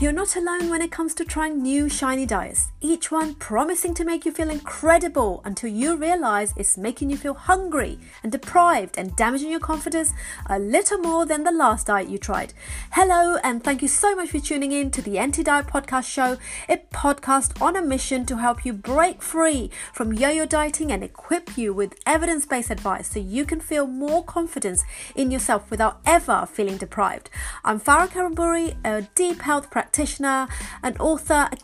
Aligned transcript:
You're 0.00 0.12
not 0.12 0.36
alone 0.36 0.70
when 0.70 0.80
it 0.80 0.92
comes 0.92 1.12
to 1.14 1.24
trying 1.24 1.60
new 1.60 1.88
shiny 1.88 2.24
diets, 2.24 2.70
each 2.80 3.10
one 3.10 3.34
promising 3.34 3.94
to 3.94 4.04
make 4.04 4.24
you 4.24 4.30
feel 4.30 4.48
incredible 4.48 5.42
until 5.44 5.70
you 5.70 5.96
realize 5.96 6.54
it's 6.56 6.78
making 6.78 7.10
you 7.10 7.16
feel 7.16 7.34
hungry 7.34 7.98
and 8.22 8.30
deprived 8.30 8.96
and 8.96 9.16
damaging 9.16 9.50
your 9.50 9.58
confidence 9.58 10.12
a 10.46 10.56
little 10.56 10.98
more 10.98 11.26
than 11.26 11.42
the 11.42 11.50
last 11.50 11.88
diet 11.88 12.08
you 12.08 12.16
tried. 12.16 12.54
Hello, 12.92 13.38
and 13.42 13.64
thank 13.64 13.82
you 13.82 13.88
so 13.88 14.14
much 14.14 14.28
for 14.28 14.38
tuning 14.38 14.70
in 14.70 14.92
to 14.92 15.02
the 15.02 15.18
Anti 15.18 15.42
Diet 15.42 15.66
Podcast 15.66 16.08
Show, 16.08 16.36
a 16.68 16.76
podcast 16.92 17.60
on 17.60 17.74
a 17.74 17.82
mission 17.82 18.24
to 18.26 18.36
help 18.36 18.64
you 18.64 18.72
break 18.72 19.20
free 19.20 19.68
from 19.92 20.12
yo 20.12 20.28
yo 20.28 20.46
dieting 20.46 20.92
and 20.92 21.02
equip 21.02 21.58
you 21.58 21.72
with 21.74 21.98
evidence 22.06 22.46
based 22.46 22.70
advice 22.70 23.10
so 23.10 23.18
you 23.18 23.44
can 23.44 23.58
feel 23.58 23.88
more 23.88 24.22
confidence 24.22 24.84
in 25.16 25.32
yourself 25.32 25.68
without 25.72 26.00
ever 26.06 26.46
feeling 26.46 26.76
deprived. 26.76 27.30
I'm 27.64 27.80
Farah 27.80 28.06
Kariamburi, 28.06 28.76
a 28.84 29.02
deep 29.16 29.42
health 29.42 29.72
practitioner 29.72 29.87
practitioner, 29.88 30.46
an 30.82 30.96
author, 30.98 31.48
a 31.50 31.56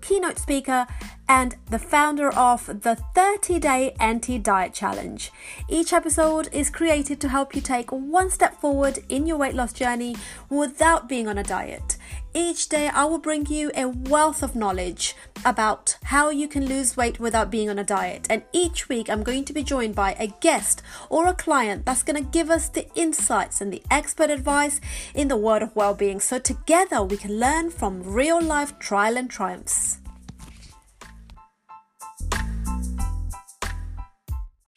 keynote 0.00 0.38
speaker, 0.38 0.86
and 1.28 1.56
the 1.70 1.78
founder 1.78 2.30
of 2.30 2.66
the 2.82 2.96
30 3.14 3.58
Day 3.58 3.94
Anti 4.00 4.38
Diet 4.38 4.72
Challenge. 4.72 5.30
Each 5.68 5.92
episode 5.92 6.48
is 6.52 6.70
created 6.70 7.20
to 7.20 7.28
help 7.28 7.54
you 7.54 7.60
take 7.60 7.90
one 7.90 8.30
step 8.30 8.58
forward 8.60 9.00
in 9.08 9.26
your 9.26 9.36
weight 9.36 9.54
loss 9.54 9.72
journey 9.72 10.16
without 10.48 11.08
being 11.08 11.28
on 11.28 11.36
a 11.36 11.42
diet. 11.42 11.96
Each 12.34 12.68
day, 12.68 12.88
I 12.88 13.04
will 13.04 13.18
bring 13.18 13.46
you 13.46 13.70
a 13.74 13.88
wealth 13.88 14.42
of 14.42 14.54
knowledge 14.54 15.14
about 15.44 15.96
how 16.04 16.30
you 16.30 16.46
can 16.46 16.66
lose 16.66 16.96
weight 16.96 17.18
without 17.18 17.50
being 17.50 17.68
on 17.68 17.78
a 17.78 17.84
diet. 17.84 18.26
And 18.30 18.42
each 18.52 18.88
week, 18.88 19.10
I'm 19.10 19.22
going 19.22 19.44
to 19.46 19.52
be 19.52 19.62
joined 19.62 19.94
by 19.94 20.12
a 20.18 20.28
guest 20.40 20.82
or 21.08 21.26
a 21.26 21.34
client 21.34 21.84
that's 21.84 22.02
going 22.02 22.22
to 22.22 22.30
give 22.30 22.50
us 22.50 22.68
the 22.68 22.86
insights 22.94 23.60
and 23.60 23.72
the 23.72 23.82
expert 23.90 24.30
advice 24.30 24.80
in 25.14 25.28
the 25.28 25.36
world 25.36 25.62
of 25.62 25.74
well 25.74 25.94
being. 25.94 26.20
So, 26.20 26.38
together, 26.38 27.02
we 27.02 27.16
can 27.16 27.40
learn 27.40 27.70
from 27.70 28.02
real 28.02 28.40
life 28.40 28.78
trial 28.78 29.16
and 29.16 29.28
triumphs. 29.28 29.98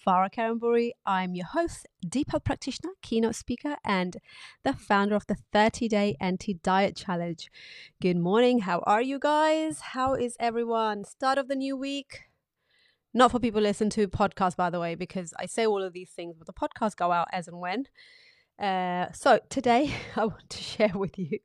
Farah 0.06 0.34
Kariamburi. 0.34 0.92
I'm 1.06 1.36
your 1.36 1.46
host, 1.46 1.88
deep 2.08 2.32
health 2.32 2.44
practitioner, 2.44 2.92
keynote 3.02 3.36
speaker, 3.36 3.78
and 3.86 4.18
the 4.64 4.74
founder 4.74 5.16
of 5.16 5.28
the 5.28 5.38
30 5.54 5.88
Day 5.88 6.16
Anti 6.20 6.56
Diet 6.56 6.96
Challenge. 6.96 7.52
Good 8.02 8.18
morning. 8.18 8.60
How 8.60 8.80
are 8.88 9.02
you 9.02 9.20
guys? 9.20 9.80
How 9.82 10.16
is 10.16 10.36
everyone? 10.40 11.04
Start 11.04 11.38
of 11.38 11.48
the 11.48 11.56
new 11.56 11.78
week. 11.78 12.22
Not 13.14 13.32
for 13.32 13.40
people 13.40 13.62
listen 13.62 13.90
to 13.92 14.08
podcasts, 14.08 14.56
by 14.56 14.70
the 14.70 14.80
way, 14.80 14.96
because 14.96 15.34
I 15.38 15.46
say 15.46 15.68
all 15.68 15.84
of 15.84 15.94
these 15.94 16.10
things, 16.10 16.36
but 16.38 16.48
the 16.48 16.54
podcasts 16.54 16.96
go 16.96 17.12
out 17.12 17.28
as 17.32 17.48
and 17.48 17.60
when. 17.60 17.86
Uh, 18.58 19.12
so 19.12 19.40
today, 19.50 19.94
I 20.16 20.26
want 20.26 20.50
to 20.50 20.64
share 20.64 20.94
with 20.96 21.20
you 21.20 21.40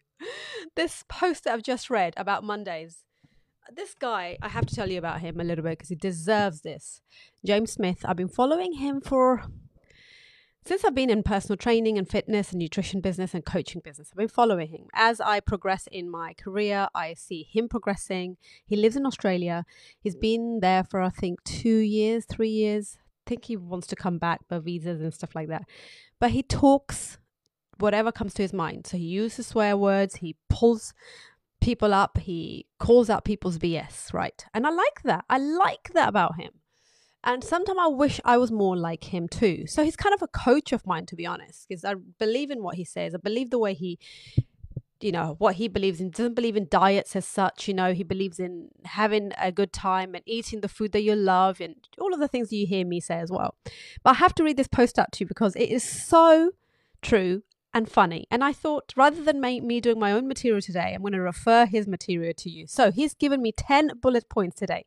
this 0.76 1.04
post 1.08 1.44
that 1.44 1.52
I've 1.52 1.62
just 1.62 1.90
read 1.90 2.14
about 2.16 2.42
Mondays 2.42 3.04
this 3.74 3.94
guy, 3.94 4.38
I 4.42 4.48
have 4.48 4.66
to 4.66 4.74
tell 4.74 4.90
you 4.90 4.98
about 4.98 5.20
him 5.20 5.40
a 5.40 5.44
little 5.44 5.64
bit 5.64 5.78
because 5.78 5.88
he 5.88 5.94
deserves 5.94 6.62
this. 6.62 7.00
James 7.44 7.72
Smith, 7.72 8.04
I've 8.04 8.16
been 8.16 8.28
following 8.28 8.74
him 8.74 9.00
for 9.00 9.44
since 10.64 10.84
I've 10.84 10.96
been 10.96 11.10
in 11.10 11.22
personal 11.22 11.56
training 11.56 11.96
and 11.96 12.08
fitness 12.08 12.50
and 12.50 12.58
nutrition 12.58 13.00
business 13.00 13.34
and 13.34 13.44
coaching 13.44 13.80
business. 13.84 14.10
I've 14.10 14.18
been 14.18 14.26
following 14.28 14.68
him. 14.68 14.86
As 14.94 15.20
I 15.20 15.38
progress 15.38 15.86
in 15.92 16.10
my 16.10 16.34
career, 16.34 16.88
I 16.92 17.14
see 17.14 17.44
him 17.48 17.68
progressing. 17.68 18.36
He 18.64 18.74
lives 18.74 18.96
in 18.96 19.06
Australia. 19.06 19.64
He's 20.00 20.16
been 20.16 20.58
there 20.60 20.82
for, 20.82 21.00
I 21.00 21.10
think, 21.10 21.42
two 21.44 21.78
years, 21.78 22.24
three 22.24 22.50
years. 22.50 22.98
I 23.26 23.30
think 23.30 23.44
he 23.44 23.56
wants 23.56 23.86
to 23.88 23.96
come 23.96 24.18
back, 24.18 24.40
but 24.48 24.64
visas 24.64 25.00
and 25.00 25.14
stuff 25.14 25.36
like 25.36 25.48
that. 25.48 25.68
But 26.18 26.32
he 26.32 26.42
talks 26.42 27.18
whatever 27.78 28.10
comes 28.10 28.34
to 28.34 28.42
his 28.42 28.52
mind. 28.52 28.88
So 28.88 28.96
he 28.96 29.04
uses 29.04 29.46
swear 29.46 29.76
words, 29.76 30.16
he 30.16 30.34
pulls 30.48 30.94
people 31.66 31.92
up, 31.92 32.18
he 32.18 32.64
calls 32.78 33.10
out 33.10 33.24
people's 33.24 33.58
BS, 33.58 34.14
right? 34.14 34.46
And 34.54 34.64
I 34.64 34.70
like 34.70 35.02
that. 35.02 35.24
I 35.28 35.38
like 35.38 35.90
that 35.94 36.08
about 36.08 36.36
him. 36.36 36.52
And 37.24 37.42
sometimes 37.42 37.78
I 37.80 37.88
wish 37.88 38.20
I 38.24 38.36
was 38.36 38.52
more 38.52 38.76
like 38.76 39.12
him 39.12 39.26
too. 39.26 39.66
So 39.66 39.82
he's 39.82 39.96
kind 39.96 40.14
of 40.14 40.22
a 40.22 40.28
coach 40.28 40.70
of 40.70 40.86
mine, 40.86 41.06
to 41.06 41.16
be 41.16 41.26
honest, 41.26 41.66
because 41.68 41.84
I 41.84 41.94
believe 42.20 42.52
in 42.52 42.62
what 42.62 42.76
he 42.76 42.84
says. 42.84 43.16
I 43.16 43.18
believe 43.18 43.50
the 43.50 43.58
way 43.58 43.74
he, 43.74 43.98
you 45.00 45.10
know, 45.10 45.34
what 45.38 45.56
he 45.56 45.66
believes 45.66 46.00
in. 46.00 46.10
Doesn't 46.10 46.34
believe 46.34 46.56
in 46.56 46.68
diets 46.70 47.16
as 47.16 47.26
such. 47.26 47.66
You 47.66 47.74
know, 47.74 47.92
he 47.92 48.04
believes 48.04 48.38
in 48.38 48.68
having 48.84 49.32
a 49.36 49.50
good 49.50 49.72
time 49.72 50.14
and 50.14 50.22
eating 50.24 50.60
the 50.60 50.68
food 50.68 50.92
that 50.92 51.02
you 51.02 51.16
love 51.16 51.60
and 51.60 51.74
all 51.98 52.14
of 52.14 52.20
the 52.20 52.28
things 52.28 52.52
you 52.52 52.64
hear 52.64 52.86
me 52.86 53.00
say 53.00 53.18
as 53.18 53.32
well. 53.32 53.56
But 54.04 54.10
I 54.10 54.14
have 54.14 54.36
to 54.36 54.44
read 54.44 54.56
this 54.56 54.68
post 54.68 55.00
out 55.00 55.10
to 55.14 55.24
you 55.24 55.26
because 55.26 55.56
it 55.56 55.68
is 55.68 55.82
so 55.82 56.52
true 57.02 57.42
and 57.76 57.90
funny. 57.90 58.26
And 58.30 58.42
I 58.42 58.54
thought 58.54 58.94
rather 58.96 59.22
than 59.22 59.38
me 59.38 59.80
doing 59.82 59.98
my 59.98 60.10
own 60.10 60.26
material 60.26 60.62
today, 60.62 60.94
I'm 60.94 61.02
going 61.02 61.12
to 61.12 61.20
refer 61.20 61.66
his 61.66 61.86
material 61.86 62.32
to 62.38 62.48
you. 62.48 62.66
So 62.66 62.90
he's 62.90 63.12
given 63.12 63.42
me 63.42 63.52
10 63.52 63.98
bullet 64.00 64.30
points 64.30 64.56
today. 64.56 64.86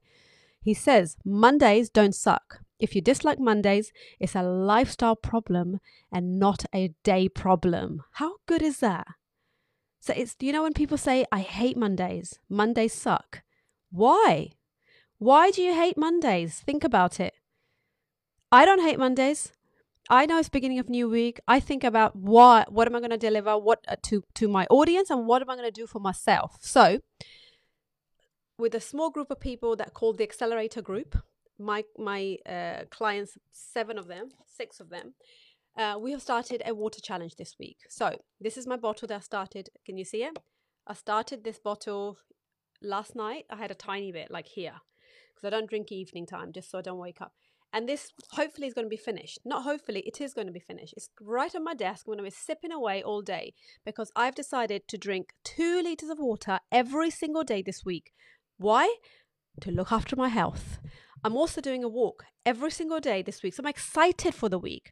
He 0.59 0.73
says, 0.73 1.15
Mondays 1.23 1.91
don't 1.91 2.15
suck. 2.15 2.61
If 2.79 2.95
you 2.95 3.01
dislike 3.01 3.39
Mondays, 3.39 3.93
it's 4.19 4.33
a 4.33 4.41
lifestyle 4.41 5.15
problem 5.15 5.79
and 6.11 6.39
not 6.39 6.65
a 6.73 6.95
day 7.03 7.29
problem. 7.29 8.01
How 8.13 8.37
good 8.47 8.63
is 8.63 8.79
that? 8.79 9.05
So 9.99 10.11
it's, 10.15 10.35
you 10.39 10.51
know, 10.51 10.63
when 10.63 10.73
people 10.73 10.97
say, 10.97 11.25
I 11.31 11.41
hate 11.41 11.77
Mondays, 11.77 12.39
Mondays 12.49 12.93
suck. 12.93 13.43
Why? 13.91 14.53
Why 15.19 15.51
do 15.51 15.61
you 15.61 15.75
hate 15.75 15.95
Mondays? 15.97 16.61
Think 16.61 16.83
about 16.83 17.19
it. 17.19 17.35
I 18.51 18.65
don't 18.65 18.81
hate 18.81 18.97
Mondays. 18.97 19.51
I 20.09 20.25
know 20.25 20.39
it's 20.39 20.49
beginning 20.49 20.79
of 20.79 20.89
new 20.89 21.07
week. 21.07 21.39
I 21.47 21.59
think 21.59 21.83
about 21.83 22.15
what 22.15 22.71
what 22.71 22.87
am 22.87 22.95
I 22.95 22.99
going 22.99 23.11
to 23.11 23.17
deliver 23.17 23.57
what 23.57 23.85
uh, 23.87 23.95
to 24.03 24.23
to 24.35 24.47
my 24.47 24.65
audience 24.69 25.09
and 25.11 25.27
what 25.27 25.41
am 25.41 25.49
I 25.49 25.55
going 25.55 25.67
to 25.67 25.81
do 25.81 25.85
for 25.85 25.99
myself. 25.99 26.57
So, 26.61 26.99
with 28.57 28.73
a 28.73 28.81
small 28.81 29.11
group 29.11 29.29
of 29.29 29.39
people 29.39 29.75
that 29.75 29.93
called 29.93 30.17
the 30.17 30.23
accelerator 30.23 30.81
group, 30.81 31.15
my 31.59 31.83
my 31.97 32.37
uh, 32.45 32.85
clients, 32.89 33.37
seven 33.51 33.99
of 33.99 34.07
them, 34.07 34.29
six 34.47 34.79
of 34.79 34.89
them, 34.89 35.13
uh, 35.77 35.97
we 35.99 36.11
have 36.11 36.21
started 36.21 36.63
a 36.65 36.73
water 36.73 37.01
challenge 37.01 37.35
this 37.35 37.55
week. 37.59 37.77
So 37.87 38.19
this 38.41 38.57
is 38.57 38.65
my 38.65 38.77
bottle 38.77 39.07
that 39.07 39.17
I 39.17 39.19
started. 39.19 39.69
Can 39.85 39.97
you 39.97 40.05
see 40.05 40.23
it? 40.23 40.39
I 40.87 40.93
started 40.93 41.43
this 41.43 41.59
bottle 41.59 42.17
last 42.81 43.15
night. 43.15 43.45
I 43.49 43.57
had 43.57 43.69
a 43.69 43.75
tiny 43.75 44.11
bit 44.11 44.31
like 44.31 44.47
here 44.47 44.81
because 45.29 45.45
I 45.45 45.51
don't 45.51 45.69
drink 45.69 45.91
evening 45.91 46.25
time, 46.25 46.51
just 46.51 46.71
so 46.71 46.79
I 46.79 46.81
don't 46.81 46.97
wake 46.97 47.21
up. 47.21 47.33
And 47.71 47.87
this 47.87 48.11
hopefully 48.31 48.67
is 48.67 48.73
going 48.73 48.85
to 48.85 48.89
be 48.89 48.97
finished. 48.97 49.39
Not 49.45 49.63
hopefully, 49.63 49.99
it 50.01 50.19
is 50.19 50.33
going 50.33 50.47
to 50.47 50.53
be 50.53 50.59
finished. 50.59 50.93
It's 50.97 51.09
right 51.21 51.53
on 51.55 51.63
my 51.63 51.75
desk. 51.75 52.05
I'm 52.05 52.13
going 52.13 52.17
to 52.17 52.23
be 52.23 52.29
sipping 52.31 52.71
away 52.71 53.03
all 53.03 53.21
day 53.21 53.53
because 53.85 54.11
I've 54.15 54.35
decided 54.35 54.87
to 54.87 54.97
drink 54.97 55.33
two 55.43 55.81
liters 55.81 56.09
of 56.09 56.17
water 56.19 56.59
every 56.71 57.11
single 57.11 57.43
day 57.43 57.61
this 57.61 57.85
week. 57.85 58.11
Why? 58.57 58.95
To 59.61 59.71
look 59.71 59.91
after 59.91 60.15
my 60.15 60.29
health. 60.29 60.79
I'm 61.23 61.37
also 61.37 61.61
doing 61.61 61.83
a 61.83 61.89
walk 61.89 62.25
every 62.45 62.71
single 62.71 62.99
day 62.99 63.21
this 63.21 63.43
week. 63.43 63.53
So 63.53 63.61
I'm 63.61 63.67
excited 63.67 64.33
for 64.33 64.49
the 64.49 64.59
week. 64.59 64.91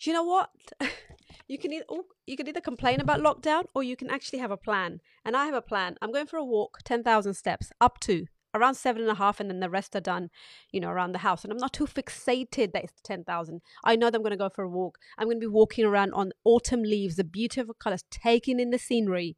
Do 0.00 0.10
you 0.10 0.14
know 0.14 0.24
what? 0.24 0.50
you 1.48 1.58
can 1.58 1.72
either 1.72 1.84
oh, 1.88 2.04
you 2.26 2.36
can 2.36 2.48
either 2.48 2.60
complain 2.60 3.00
about 3.00 3.20
lockdown 3.20 3.64
or 3.74 3.82
you 3.82 3.96
can 3.96 4.10
actually 4.10 4.38
have 4.38 4.50
a 4.50 4.56
plan. 4.56 5.00
And 5.24 5.36
I 5.36 5.44
have 5.44 5.54
a 5.54 5.62
plan. 5.62 5.96
I'm 6.00 6.12
going 6.12 6.26
for 6.26 6.38
a 6.38 6.44
walk, 6.44 6.78
ten 6.84 7.04
thousand 7.04 7.34
steps, 7.34 7.70
up 7.80 8.00
to 8.00 8.26
around 8.54 8.74
seven 8.74 9.02
and 9.02 9.10
a 9.10 9.14
half, 9.14 9.40
and 9.40 9.50
then 9.50 9.60
the 9.60 9.70
rest 9.70 9.94
are 9.96 10.00
done, 10.00 10.30
you 10.70 10.80
know, 10.80 10.90
around 10.90 11.12
the 11.12 11.18
house. 11.18 11.44
And 11.44 11.52
I'm 11.52 11.58
not 11.58 11.72
too 11.72 11.86
fixated 11.86 12.72
that 12.72 12.84
it's 12.84 13.00
10,000. 13.02 13.60
I 13.84 13.96
know 13.96 14.10
that 14.10 14.16
I'm 14.16 14.22
going 14.22 14.32
to 14.32 14.36
go 14.36 14.48
for 14.48 14.64
a 14.64 14.68
walk. 14.68 14.98
I'm 15.18 15.26
going 15.26 15.40
to 15.40 15.46
be 15.46 15.52
walking 15.52 15.84
around 15.84 16.12
on 16.12 16.32
autumn 16.44 16.82
leaves, 16.82 17.16
the 17.16 17.24
beautiful 17.24 17.74
colors, 17.74 18.04
taking 18.10 18.60
in 18.60 18.70
the 18.70 18.78
scenery 18.78 19.36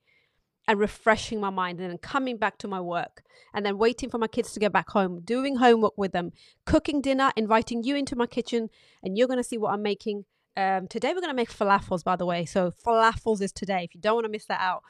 and 0.68 0.78
refreshing 0.78 1.40
my 1.40 1.50
mind, 1.50 1.80
and 1.80 1.90
then 1.90 1.98
coming 1.98 2.36
back 2.36 2.56
to 2.58 2.68
my 2.68 2.80
work, 2.80 3.22
and 3.52 3.66
then 3.66 3.78
waiting 3.78 4.08
for 4.08 4.18
my 4.18 4.28
kids 4.28 4.52
to 4.52 4.60
get 4.60 4.72
back 4.72 4.90
home, 4.90 5.20
doing 5.24 5.56
homework 5.56 5.98
with 5.98 6.12
them, 6.12 6.30
cooking 6.66 7.00
dinner, 7.00 7.32
inviting 7.36 7.82
you 7.82 7.96
into 7.96 8.14
my 8.14 8.26
kitchen, 8.26 8.70
and 9.02 9.18
you're 9.18 9.26
going 9.26 9.40
to 9.40 9.44
see 9.44 9.58
what 9.58 9.72
I'm 9.72 9.82
making. 9.82 10.24
Um, 10.56 10.86
today, 10.86 11.08
we're 11.08 11.20
going 11.20 11.30
to 11.30 11.34
make 11.34 11.50
falafels, 11.50 12.04
by 12.04 12.14
the 12.14 12.26
way. 12.26 12.44
So, 12.44 12.70
falafels 12.70 13.42
is 13.42 13.52
today, 13.52 13.84
if 13.84 13.94
you 13.94 14.00
don't 14.00 14.14
want 14.14 14.26
to 14.26 14.30
miss 14.30 14.46
that 14.46 14.60
out. 14.60 14.82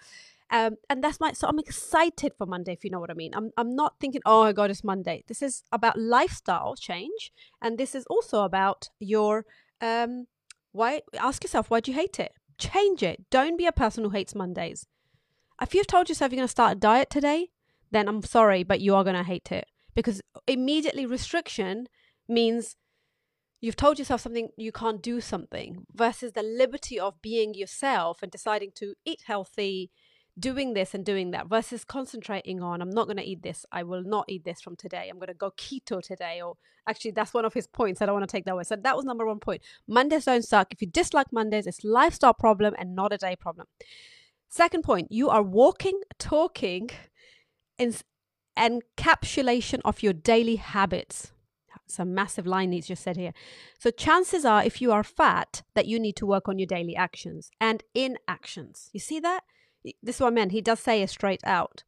Um, 0.53 0.77
and 0.91 1.03
that's 1.03 1.19
my 1.19 1.33
so 1.33 1.49
I'm 1.49 1.59
excited 1.59 2.35
for 2.37 2.47
Monday, 2.47 2.75
if 2.75 2.85
you 2.85 2.91
know 2.91 3.01
what 3.01 3.11
I 3.11 3.15
mean. 3.15 3.33
I'm 3.35 3.51
I'm 3.57 3.75
not 3.75 3.95
thinking, 3.99 4.21
oh 4.27 4.45
my 4.45 4.53
god, 4.53 4.71
it's 4.71 4.85
Monday. 4.85 5.25
This 5.27 5.41
is 5.41 5.65
about 5.73 5.99
lifestyle 5.99 6.77
change, 6.77 7.33
and 7.63 7.79
this 7.79 7.95
is 7.95 8.05
also 8.07 8.43
about 8.45 8.91
your 9.01 9.47
um 9.81 10.27
why 10.73 11.01
ask 11.19 11.43
yourself 11.43 11.71
why 11.71 11.81
do 11.81 11.91
you 11.91 11.97
hate 11.97 12.21
it? 12.21 12.33
Change 12.59 13.03
it. 13.03 13.31
Don't 13.31 13.57
be 13.57 13.67
a 13.67 13.73
person 13.73 14.05
who 14.05 14.11
hates 14.11 14.35
Mondays. 14.35 14.87
If 15.61 15.75
you've 15.75 15.87
told 15.87 16.11
yourself 16.11 16.33
you're 16.33 16.37
going 16.37 16.49
to 16.49 16.51
start 16.51 16.77
a 16.77 16.81
diet 16.81 17.09
today, 17.09 17.49
then 17.91 18.09
I'm 18.09 18.23
sorry, 18.23 18.63
but 18.63 18.81
you 18.81 18.95
are 18.95 19.05
going 19.05 19.17
to 19.17 19.23
hate 19.23 19.53
it 19.53 19.67
because 19.95 20.21
immediately 20.47 21.07
restriction 21.07 21.87
means 22.29 22.77
you've 23.61 23.77
told 23.77 23.99
yourself 23.99 24.21
something 24.21 24.49
you 24.57 24.73
can't 24.73 25.03
do 25.03 25.21
something 25.21 25.87
versus 25.95 26.33
the 26.33 26.43
liberty 26.43 26.99
of 26.99 27.23
being 27.23 27.55
yourself 27.55 28.23
and 28.23 28.31
deciding 28.31 28.73
to 28.75 28.95
eat 29.05 29.23
healthy 29.27 29.91
doing 30.39 30.75
this 30.75 30.95
and 30.95 31.05
doing 31.05 31.31
that 31.31 31.47
versus 31.47 31.85
concentrating 31.85 32.63
on 32.63 32.81
i'm 32.81 32.91
not 32.91 33.07
going 33.07 33.19
to 33.19 33.23
eat 33.23 33.43
this 33.43 33.67
i 33.71 33.83
will 33.83 34.03
not 34.03 34.25
eat 34.29 34.45
this 34.45 34.61
from 34.61 34.75
today 34.77 35.09
i'm 35.11 35.19
going 35.19 35.27
to 35.27 35.35
go 35.35 35.51
keto 35.53 36.03
today 36.03 36.41
or 36.41 36.57
actually 36.89 37.11
that's 37.11 37.35
one 37.35 37.45
of 37.45 37.53
his 37.53 37.67
points 37.67 38.01
i 38.01 38.07
don't 38.07 38.15
want 38.15 38.27
to 38.27 38.33
take 38.33 38.45
that 38.47 38.53
away 38.53 38.65
so 38.65 38.75
that 38.75 38.97
was 38.97 39.05
number 39.05 39.27
one 39.27 39.39
point 39.39 39.61
mondays 39.87 40.25
don't 40.25 40.45
suck 40.45 40.73
if 40.73 40.81
you 40.81 40.89
dislike 40.89 41.31
mondays 41.33 41.67
it's 41.67 41.85
lifestyle 41.85 42.33
problem 42.33 42.75
and 42.79 42.95
not 42.95 43.13
a 43.13 43.19
day 43.19 43.37
problem 43.37 43.67
Second 44.53 44.83
point, 44.83 45.11
you 45.11 45.31
are 45.31 45.43
walking, 45.43 45.99
talking, 46.19 46.91
in 47.79 47.95
encapsulation 48.59 49.81
of 49.83 50.03
your 50.03 50.13
daily 50.13 50.57
habits. 50.57 51.33
Some 51.87 52.13
massive 52.13 52.47
line 52.47 52.69
needs 52.69 52.87
just 52.87 53.03
said 53.03 53.17
here. 53.17 53.33
So 53.79 53.91
chances 53.91 54.45
are, 54.45 54.63
if 54.63 54.83
you 54.83 54.93
are 54.93 55.03
fat, 55.03 55.63
that 55.75 55.87
you 55.87 55.99
need 55.99 56.17
to 56.17 56.27
work 56.27 56.51
on 56.51 56.59
your 56.59 56.67
daily 56.67 56.95
actions 56.95 57.51
and 57.63 57.83
inactions. 57.95 58.91
You 58.93 59.01
see 59.01 59.21
that? 59.21 59.43
This 59.85 60.17
is 60.17 60.21
what 60.21 60.29
I 60.29 60.31
meant. 60.31 60.53
He 60.53 60.61
does 60.61 60.81
say 60.81 61.03
it 61.03 61.11
straight 61.11 61.41
out. 61.45 61.85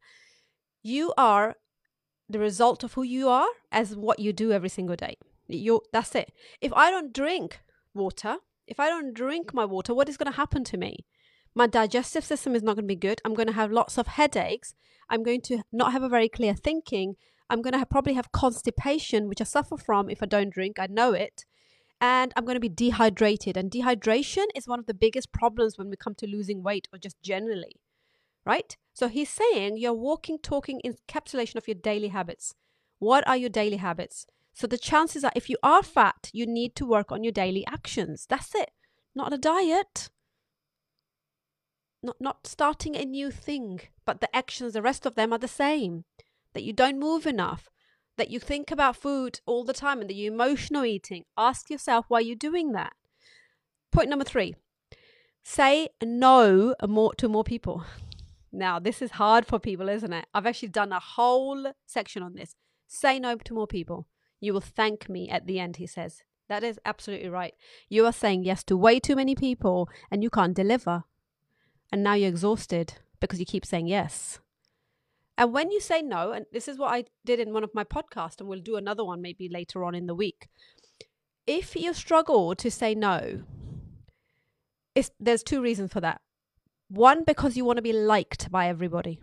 You 0.83 1.13
are 1.17 1.55
the 2.29 2.39
result 2.39 2.83
of 2.83 2.93
who 2.93 3.03
you 3.03 3.29
are 3.29 3.47
as 3.71 3.95
what 3.95 4.19
you 4.19 4.33
do 4.33 4.51
every 4.51 4.69
single 4.69 4.95
day. 4.95 5.17
You 5.47 5.81
that's 5.93 6.15
it. 6.15 6.31
If 6.59 6.73
I 6.73 6.89
don't 6.89 7.13
drink 7.13 7.61
water, 7.93 8.37
if 8.67 8.79
I 8.79 8.89
don't 8.89 9.13
drink 9.13 9.53
my 9.53 9.65
water, 9.65 9.93
what 9.93 10.09
is 10.09 10.17
going 10.17 10.31
to 10.31 10.37
happen 10.37 10.63
to 10.65 10.77
me? 10.77 11.05
My 11.53 11.67
digestive 11.67 12.25
system 12.25 12.55
is 12.55 12.63
not 12.63 12.75
going 12.75 12.83
to 12.83 12.95
be 12.95 12.95
good. 12.95 13.21
I'm 13.23 13.33
going 13.33 13.47
to 13.47 13.53
have 13.53 13.71
lots 13.71 13.97
of 13.97 14.07
headaches. 14.07 14.73
I'm 15.09 15.23
going 15.23 15.41
to 15.41 15.63
not 15.71 15.91
have 15.91 16.03
a 16.03 16.09
very 16.09 16.27
clear 16.27 16.53
thinking. 16.53 17.15
I'm 17.49 17.61
going 17.61 17.73
to 17.73 17.79
have, 17.79 17.89
probably 17.89 18.13
have 18.13 18.31
constipation, 18.31 19.29
which 19.29 19.39
I 19.39 19.45
suffer 19.45 19.77
from 19.77 20.09
if 20.09 20.21
I 20.21 20.25
don't 20.25 20.53
drink. 20.53 20.79
I 20.79 20.87
know 20.87 21.13
it. 21.13 21.45
And 22.01 22.33
I'm 22.35 22.43
going 22.43 22.55
to 22.55 22.59
be 22.59 22.69
dehydrated. 22.69 23.55
And 23.55 23.71
dehydration 23.71 24.47
is 24.55 24.67
one 24.67 24.79
of 24.79 24.87
the 24.87 24.93
biggest 24.93 25.31
problems 25.31 25.77
when 25.77 25.89
we 25.89 25.95
come 25.95 26.15
to 26.15 26.27
losing 26.27 26.63
weight 26.63 26.87
or 26.91 26.99
just 26.99 27.21
generally, 27.21 27.79
right? 28.45 28.75
So 28.93 29.07
he's 29.07 29.29
saying 29.29 29.77
you're 29.77 29.93
walking, 29.93 30.39
talking 30.39 30.81
encapsulation 30.85 31.55
of 31.55 31.67
your 31.67 31.75
daily 31.75 32.09
habits. 32.09 32.53
What 32.99 33.27
are 33.27 33.37
your 33.37 33.49
daily 33.49 33.77
habits? 33.77 34.25
So 34.53 34.67
the 34.67 34.77
chances 34.77 35.23
are, 35.23 35.33
if 35.35 35.49
you 35.49 35.57
are 35.61 35.83
fat, 35.83 36.29
you 36.31 36.45
need 36.45 36.75
to 36.77 36.85
work 36.85 37.11
on 37.11 37.23
your 37.23 37.33
daily 37.33 37.65
actions. 37.67 38.25
That's 38.29 38.55
it. 38.55 38.71
Not 39.13 39.33
a 39.33 39.37
diet 39.37 40.09
not 42.05 42.21
not 42.21 42.47
starting 42.47 42.95
a 42.95 43.03
new 43.03 43.31
thing, 43.31 43.81
but 44.05 44.21
the 44.21 44.33
actions, 44.33 44.73
the 44.73 44.81
rest 44.81 45.05
of 45.05 45.15
them 45.15 45.33
are 45.33 45.39
the 45.39 45.47
same. 45.47 46.05
That 46.53 46.63
you 46.63 46.71
don't 46.71 46.99
move 46.99 47.27
enough, 47.27 47.67
that 48.15 48.29
you 48.29 48.39
think 48.39 48.71
about 48.71 48.95
food 48.95 49.41
all 49.45 49.65
the 49.65 49.73
time 49.73 49.99
and 49.99 50.09
that 50.09 50.13
you're 50.13 50.31
emotional 50.31 50.85
eating. 50.85 51.25
Ask 51.35 51.69
yourself 51.69 52.05
why 52.07 52.21
you're 52.21 52.35
doing 52.35 52.71
that. 52.71 52.93
Point 53.91 54.09
number 54.09 54.25
three 54.25 54.55
say 55.43 55.89
no 56.01 56.75
more 56.87 57.13
to 57.15 57.27
more 57.27 57.43
people. 57.43 57.83
Now, 58.55 58.79
this 58.79 59.01
is 59.01 59.11
hard 59.11 59.45
for 59.45 59.59
people, 59.59 59.89
isn't 59.89 60.13
it? 60.13 60.25
I've 60.33 60.45
actually 60.45 60.69
done 60.69 60.91
a 60.91 60.99
whole 60.99 61.73
section 61.85 62.23
on 62.23 62.35
this. 62.35 62.55
Say 62.87 63.19
no 63.19 63.35
to 63.35 63.53
more 63.53 63.67
people. 63.67 64.07
You 64.39 64.53
will 64.53 64.61
thank 64.61 65.09
me 65.09 65.29
at 65.29 65.45
the 65.45 65.59
end, 65.59 65.77
he 65.77 65.87
says. 65.87 66.23
That 66.47 66.63
is 66.63 66.79
absolutely 66.85 67.29
right. 67.29 67.53
You 67.89 68.05
are 68.05 68.13
saying 68.13 68.43
yes 68.43 68.63
to 68.65 68.77
way 68.77 68.99
too 68.99 69.15
many 69.15 69.35
people 69.35 69.89
and 70.09 70.23
you 70.23 70.29
can't 70.29 70.53
deliver 70.53 71.03
and 71.91 72.03
now 72.03 72.13
you're 72.13 72.29
exhausted 72.29 72.95
because 73.19 73.39
you 73.39 73.45
keep 73.45 73.65
saying 73.65 73.87
yes. 73.87 74.39
And 75.37 75.53
when 75.53 75.71
you 75.71 75.81
say 75.81 76.01
no, 76.01 76.31
and 76.31 76.45
this 76.51 76.67
is 76.67 76.77
what 76.77 76.93
I 76.93 77.05
did 77.25 77.39
in 77.39 77.53
one 77.53 77.63
of 77.63 77.73
my 77.73 77.83
podcasts, 77.83 78.39
and 78.39 78.47
we'll 78.47 78.61
do 78.61 78.77
another 78.77 79.03
one 79.03 79.21
maybe 79.21 79.49
later 79.49 79.83
on 79.83 79.93
in 79.93 80.05
the 80.05 80.15
week. 80.15 80.47
If 81.45 81.75
you 81.75 81.93
struggle 81.93 82.55
to 82.55 82.71
say 82.71 82.95
no, 82.95 83.43
there's 85.19 85.43
two 85.43 85.61
reasons 85.61 85.91
for 85.91 85.99
that. 86.01 86.21
One, 86.89 87.23
because 87.23 87.57
you 87.57 87.65
want 87.65 87.77
to 87.77 87.81
be 87.81 87.93
liked 87.93 88.51
by 88.51 88.67
everybody. 88.67 89.19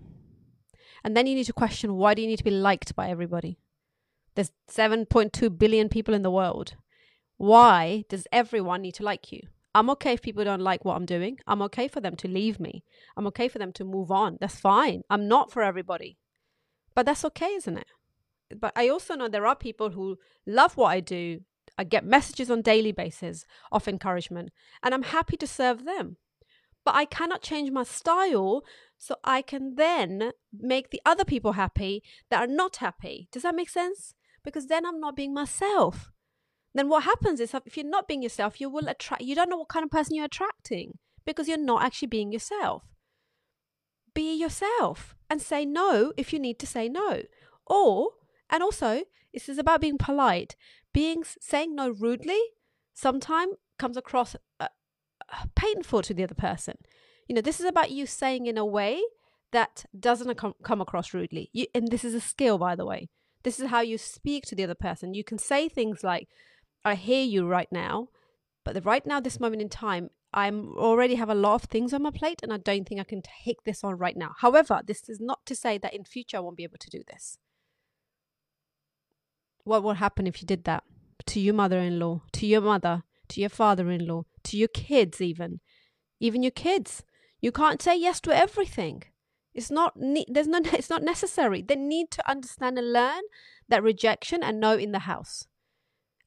And 1.04 1.16
then 1.16 1.26
you 1.26 1.34
need 1.34 1.46
to 1.46 1.52
question 1.52 1.94
why 1.94 2.14
do 2.14 2.22
you 2.22 2.28
need 2.28 2.38
to 2.38 2.44
be 2.44 2.50
liked 2.50 2.94
by 2.94 3.08
everybody? 3.08 3.58
There's 4.34 4.52
7.2 4.70 5.58
billion 5.58 5.88
people 5.88 6.14
in 6.14 6.22
the 6.22 6.30
world. 6.30 6.74
Why 7.36 8.04
does 8.08 8.26
everyone 8.32 8.82
need 8.82 8.94
to 8.94 9.02
like 9.02 9.32
you? 9.32 9.42
I'm 9.74 9.90
okay 9.90 10.12
if 10.12 10.22
people 10.22 10.44
don't 10.44 10.60
like 10.60 10.84
what 10.84 10.96
I'm 10.96 11.06
doing. 11.06 11.38
I'm 11.46 11.62
okay 11.62 11.88
for 11.88 12.00
them 12.00 12.16
to 12.16 12.28
leave 12.28 12.60
me. 12.60 12.84
I'm 13.16 13.26
okay 13.28 13.48
for 13.48 13.58
them 13.58 13.72
to 13.72 13.84
move 13.84 14.10
on. 14.10 14.38
That's 14.40 14.56
fine. 14.56 15.02
I'm 15.08 15.28
not 15.28 15.50
for 15.50 15.62
everybody. 15.62 16.18
But 16.94 17.06
that's 17.06 17.24
okay, 17.24 17.54
isn't 17.54 17.78
it? 17.78 17.86
But 18.58 18.72
I 18.76 18.88
also 18.88 19.14
know 19.14 19.28
there 19.28 19.46
are 19.46 19.56
people 19.56 19.90
who 19.90 20.18
love 20.46 20.76
what 20.76 20.88
I 20.88 21.00
do. 21.00 21.40
I 21.78 21.84
get 21.84 22.04
messages 22.04 22.50
on 22.50 22.60
daily 22.60 22.92
basis 22.92 23.46
of 23.70 23.88
encouragement 23.88 24.50
and 24.82 24.92
I'm 24.92 25.04
happy 25.04 25.38
to 25.38 25.46
serve 25.46 25.84
them. 25.84 26.18
But 26.84 26.94
I 26.94 27.04
cannot 27.04 27.42
change 27.42 27.70
my 27.70 27.84
style 27.84 28.62
so 28.98 29.16
I 29.24 29.42
can 29.42 29.74
then 29.76 30.32
make 30.52 30.90
the 30.90 31.00
other 31.04 31.24
people 31.24 31.52
happy 31.52 32.02
that 32.30 32.40
are 32.40 32.52
not 32.52 32.76
happy. 32.76 33.28
Does 33.32 33.42
that 33.42 33.54
make 33.54 33.70
sense? 33.70 34.14
Because 34.44 34.66
then 34.66 34.84
I'm 34.84 35.00
not 35.00 35.16
being 35.16 35.32
myself 35.34 36.12
then 36.74 36.88
what 36.88 37.04
happens 37.04 37.40
is 37.40 37.54
if 37.66 37.76
you're 37.76 37.86
not 37.86 38.08
being 38.08 38.22
yourself, 38.22 38.60
you 38.60 38.70
will 38.70 38.88
attract, 38.88 39.22
you 39.22 39.34
don't 39.34 39.50
know 39.50 39.58
what 39.58 39.68
kind 39.68 39.84
of 39.84 39.90
person 39.90 40.14
you're 40.14 40.24
attracting 40.24 40.98
because 41.24 41.48
you're 41.48 41.58
not 41.58 41.82
actually 41.82 42.08
being 42.08 42.32
yourself. 42.32 42.84
Be 44.14 44.34
yourself 44.34 45.14
and 45.28 45.40
say 45.40 45.64
no 45.64 46.12
if 46.16 46.32
you 46.32 46.38
need 46.38 46.58
to 46.60 46.66
say 46.66 46.88
no. 46.88 47.22
Or, 47.66 48.10
and 48.50 48.62
also, 48.62 49.02
this 49.32 49.48
is 49.48 49.58
about 49.58 49.80
being 49.80 49.98
polite. 49.98 50.56
Being, 50.92 51.24
saying 51.40 51.74
no 51.74 51.90
rudely 51.90 52.40
sometimes 52.94 53.54
comes 53.78 53.96
across 53.96 54.36
painful 55.54 56.02
to 56.02 56.14
the 56.14 56.24
other 56.24 56.34
person. 56.34 56.76
You 57.28 57.34
know, 57.34 57.40
this 57.40 57.60
is 57.60 57.66
about 57.66 57.90
you 57.90 58.06
saying 58.06 58.46
in 58.46 58.58
a 58.58 58.66
way 58.66 59.02
that 59.52 59.84
doesn't 59.98 60.34
come, 60.36 60.54
come 60.62 60.80
across 60.80 61.14
rudely. 61.14 61.50
You, 61.52 61.66
and 61.74 61.88
this 61.88 62.04
is 62.04 62.14
a 62.14 62.20
skill, 62.20 62.58
by 62.58 62.74
the 62.74 62.86
way. 62.86 63.08
This 63.42 63.60
is 63.60 63.70
how 63.70 63.80
you 63.80 63.98
speak 63.98 64.44
to 64.46 64.54
the 64.54 64.64
other 64.64 64.74
person. 64.74 65.14
You 65.14 65.24
can 65.24 65.38
say 65.38 65.68
things 65.68 66.04
like, 66.04 66.28
I 66.84 66.94
hear 66.94 67.24
you 67.24 67.46
right 67.46 67.70
now, 67.70 68.08
but 68.64 68.74
the, 68.74 68.80
right 68.80 69.04
now, 69.06 69.20
this 69.20 69.40
moment 69.40 69.62
in 69.62 69.68
time, 69.68 70.10
I'm 70.32 70.76
already 70.78 71.16
have 71.16 71.28
a 71.28 71.34
lot 71.34 71.56
of 71.56 71.64
things 71.64 71.92
on 71.92 72.02
my 72.02 72.10
plate, 72.10 72.40
and 72.42 72.52
I 72.52 72.56
don't 72.56 72.88
think 72.88 73.00
I 73.00 73.04
can 73.04 73.22
take 73.44 73.64
this 73.64 73.84
on 73.84 73.98
right 73.98 74.16
now. 74.16 74.32
However, 74.38 74.80
this 74.84 75.08
is 75.08 75.20
not 75.20 75.44
to 75.46 75.54
say 75.54 75.76
that 75.78 75.92
in 75.92 76.04
future 76.04 76.38
I 76.38 76.40
won't 76.40 76.56
be 76.56 76.64
able 76.64 76.78
to 76.78 76.90
do 76.90 77.02
this. 77.06 77.38
What 79.64 79.82
would 79.82 79.98
happen 79.98 80.26
if 80.26 80.40
you 80.40 80.46
did 80.46 80.64
that 80.64 80.84
to 81.26 81.40
your 81.40 81.54
mother-in-law, 81.54 82.22
to 82.32 82.46
your 82.46 82.62
mother, 82.62 83.04
to 83.32 83.40
your 83.40 83.50
father-in-law, 83.50 84.24
to 84.44 84.56
your 84.56 84.68
kids, 84.68 85.20
even, 85.20 85.60
even 86.20 86.42
your 86.42 86.52
kids? 86.52 87.02
You 87.40 87.52
can't 87.52 87.82
say 87.82 87.96
yes 87.98 88.20
to 88.22 88.36
everything. 88.36 89.02
It's 89.54 89.70
not. 89.70 89.96
Ne- 89.96 90.26
there's 90.28 90.48
no. 90.48 90.60
It's 90.72 90.90
not 90.90 91.02
necessary. 91.02 91.62
They 91.62 91.76
need 91.76 92.10
to 92.12 92.30
understand 92.30 92.78
and 92.78 92.92
learn 92.92 93.22
that 93.68 93.82
rejection 93.82 94.42
and 94.42 94.60
no 94.60 94.74
in 94.76 94.92
the 94.92 95.00
house 95.00 95.46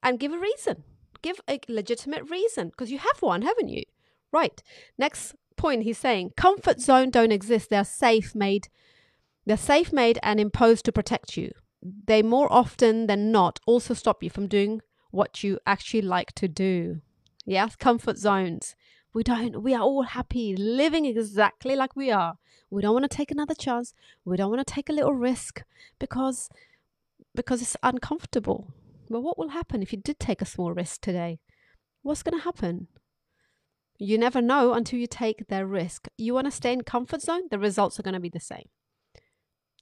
and 0.02 0.20
give 0.20 0.32
a 0.32 0.38
reason. 0.38 0.84
Give 1.22 1.40
a 1.48 1.60
legitimate 1.68 2.30
reason 2.30 2.68
because 2.68 2.90
you 2.90 2.98
have 2.98 3.20
one, 3.20 3.42
haven't 3.42 3.68
you? 3.68 3.82
Right. 4.32 4.62
Next 4.98 5.34
point 5.56 5.82
he's 5.82 5.98
saying 5.98 6.32
comfort 6.36 6.80
zone 6.80 7.10
don't 7.10 7.32
exist. 7.32 7.70
They're 7.70 7.84
safe 7.84 8.34
made. 8.34 8.68
They're 9.46 9.56
safe 9.56 9.92
made 9.92 10.18
and 10.22 10.38
imposed 10.38 10.84
to 10.84 10.92
protect 10.92 11.36
you. 11.36 11.50
They 11.82 12.22
more 12.22 12.52
often 12.52 13.06
than 13.06 13.32
not 13.32 13.58
also 13.66 13.94
stop 13.94 14.22
you 14.22 14.30
from 14.30 14.46
doing 14.46 14.80
what 15.10 15.42
you 15.42 15.58
actually 15.66 16.02
like 16.02 16.32
to 16.32 16.48
do. 16.48 17.00
Yes, 17.44 17.76
comfort 17.76 18.18
zones. 18.18 18.74
We 19.14 19.22
don't 19.22 19.62
we 19.62 19.74
are 19.74 19.82
all 19.82 20.02
happy 20.02 20.54
living 20.56 21.06
exactly 21.06 21.76
like 21.76 21.96
we 21.96 22.10
are. 22.10 22.38
We 22.70 22.82
don't 22.82 22.92
want 22.92 23.10
to 23.10 23.16
take 23.16 23.30
another 23.30 23.54
chance. 23.54 23.94
We 24.24 24.36
don't 24.36 24.50
want 24.50 24.66
to 24.66 24.74
take 24.74 24.88
a 24.88 24.92
little 24.92 25.14
risk 25.14 25.62
because 25.98 26.50
because 27.34 27.62
it's 27.62 27.76
uncomfortable. 27.82 28.72
But 29.08 29.20
what 29.20 29.38
will 29.38 29.50
happen 29.50 29.82
if 29.82 29.92
you 29.92 29.98
did 29.98 30.18
take 30.18 30.42
a 30.42 30.46
small 30.46 30.72
risk 30.72 31.00
today? 31.00 31.38
What's 32.02 32.22
going 32.22 32.38
to 32.38 32.44
happen? 32.44 32.88
You 33.98 34.18
never 34.18 34.42
know 34.42 34.74
until 34.74 34.98
you 34.98 35.06
take 35.06 35.48
the 35.48 35.64
risk. 35.64 36.08
You 36.18 36.34
want 36.34 36.46
to 36.46 36.50
stay 36.50 36.72
in 36.72 36.82
comfort 36.82 37.22
zone, 37.22 37.42
the 37.50 37.58
results 37.58 37.98
are 37.98 38.02
going 38.02 38.14
to 38.14 38.20
be 38.20 38.28
the 38.28 38.40
same. 38.40 38.68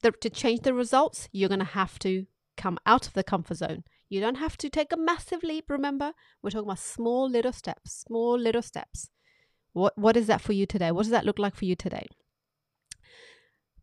The, 0.03 0.13
to 0.13 0.31
change 0.31 0.61
the 0.61 0.75
results, 0.75 1.29
you're 1.33 1.49
going 1.49 1.59
to 1.61 1.65
have 1.65 1.99
to 2.01 2.27
come 2.57 2.79
out 2.87 3.07
of 3.07 3.15
the 3.15 3.25
comfort 3.25 3.57
zone. 3.57 3.85
You 4.09 4.21
don't 4.21 4.37
have 4.37 4.57
to 4.59 4.69
take 4.69 4.93
a 4.93 4.97
massive 4.97 5.43
leap. 5.43 5.65
Remember, 5.69 6.13
we're 6.43 6.51
talking 6.51 6.69
about 6.69 6.79
small 6.79 7.29
little 7.29 7.53
steps, 7.53 8.05
small 8.07 8.39
little 8.39 8.63
steps. 8.63 9.11
What 9.73 9.99
what 9.99 10.17
is 10.17 10.27
that 10.29 10.41
for 10.41 10.53
you 10.53 10.67
today? 10.67 10.93
What 10.93 11.03
does 11.03 11.11
that 11.11 11.25
look 11.25 11.39
like 11.39 11.57
for 11.57 11.65
you 11.65 11.75
today? 11.75 12.07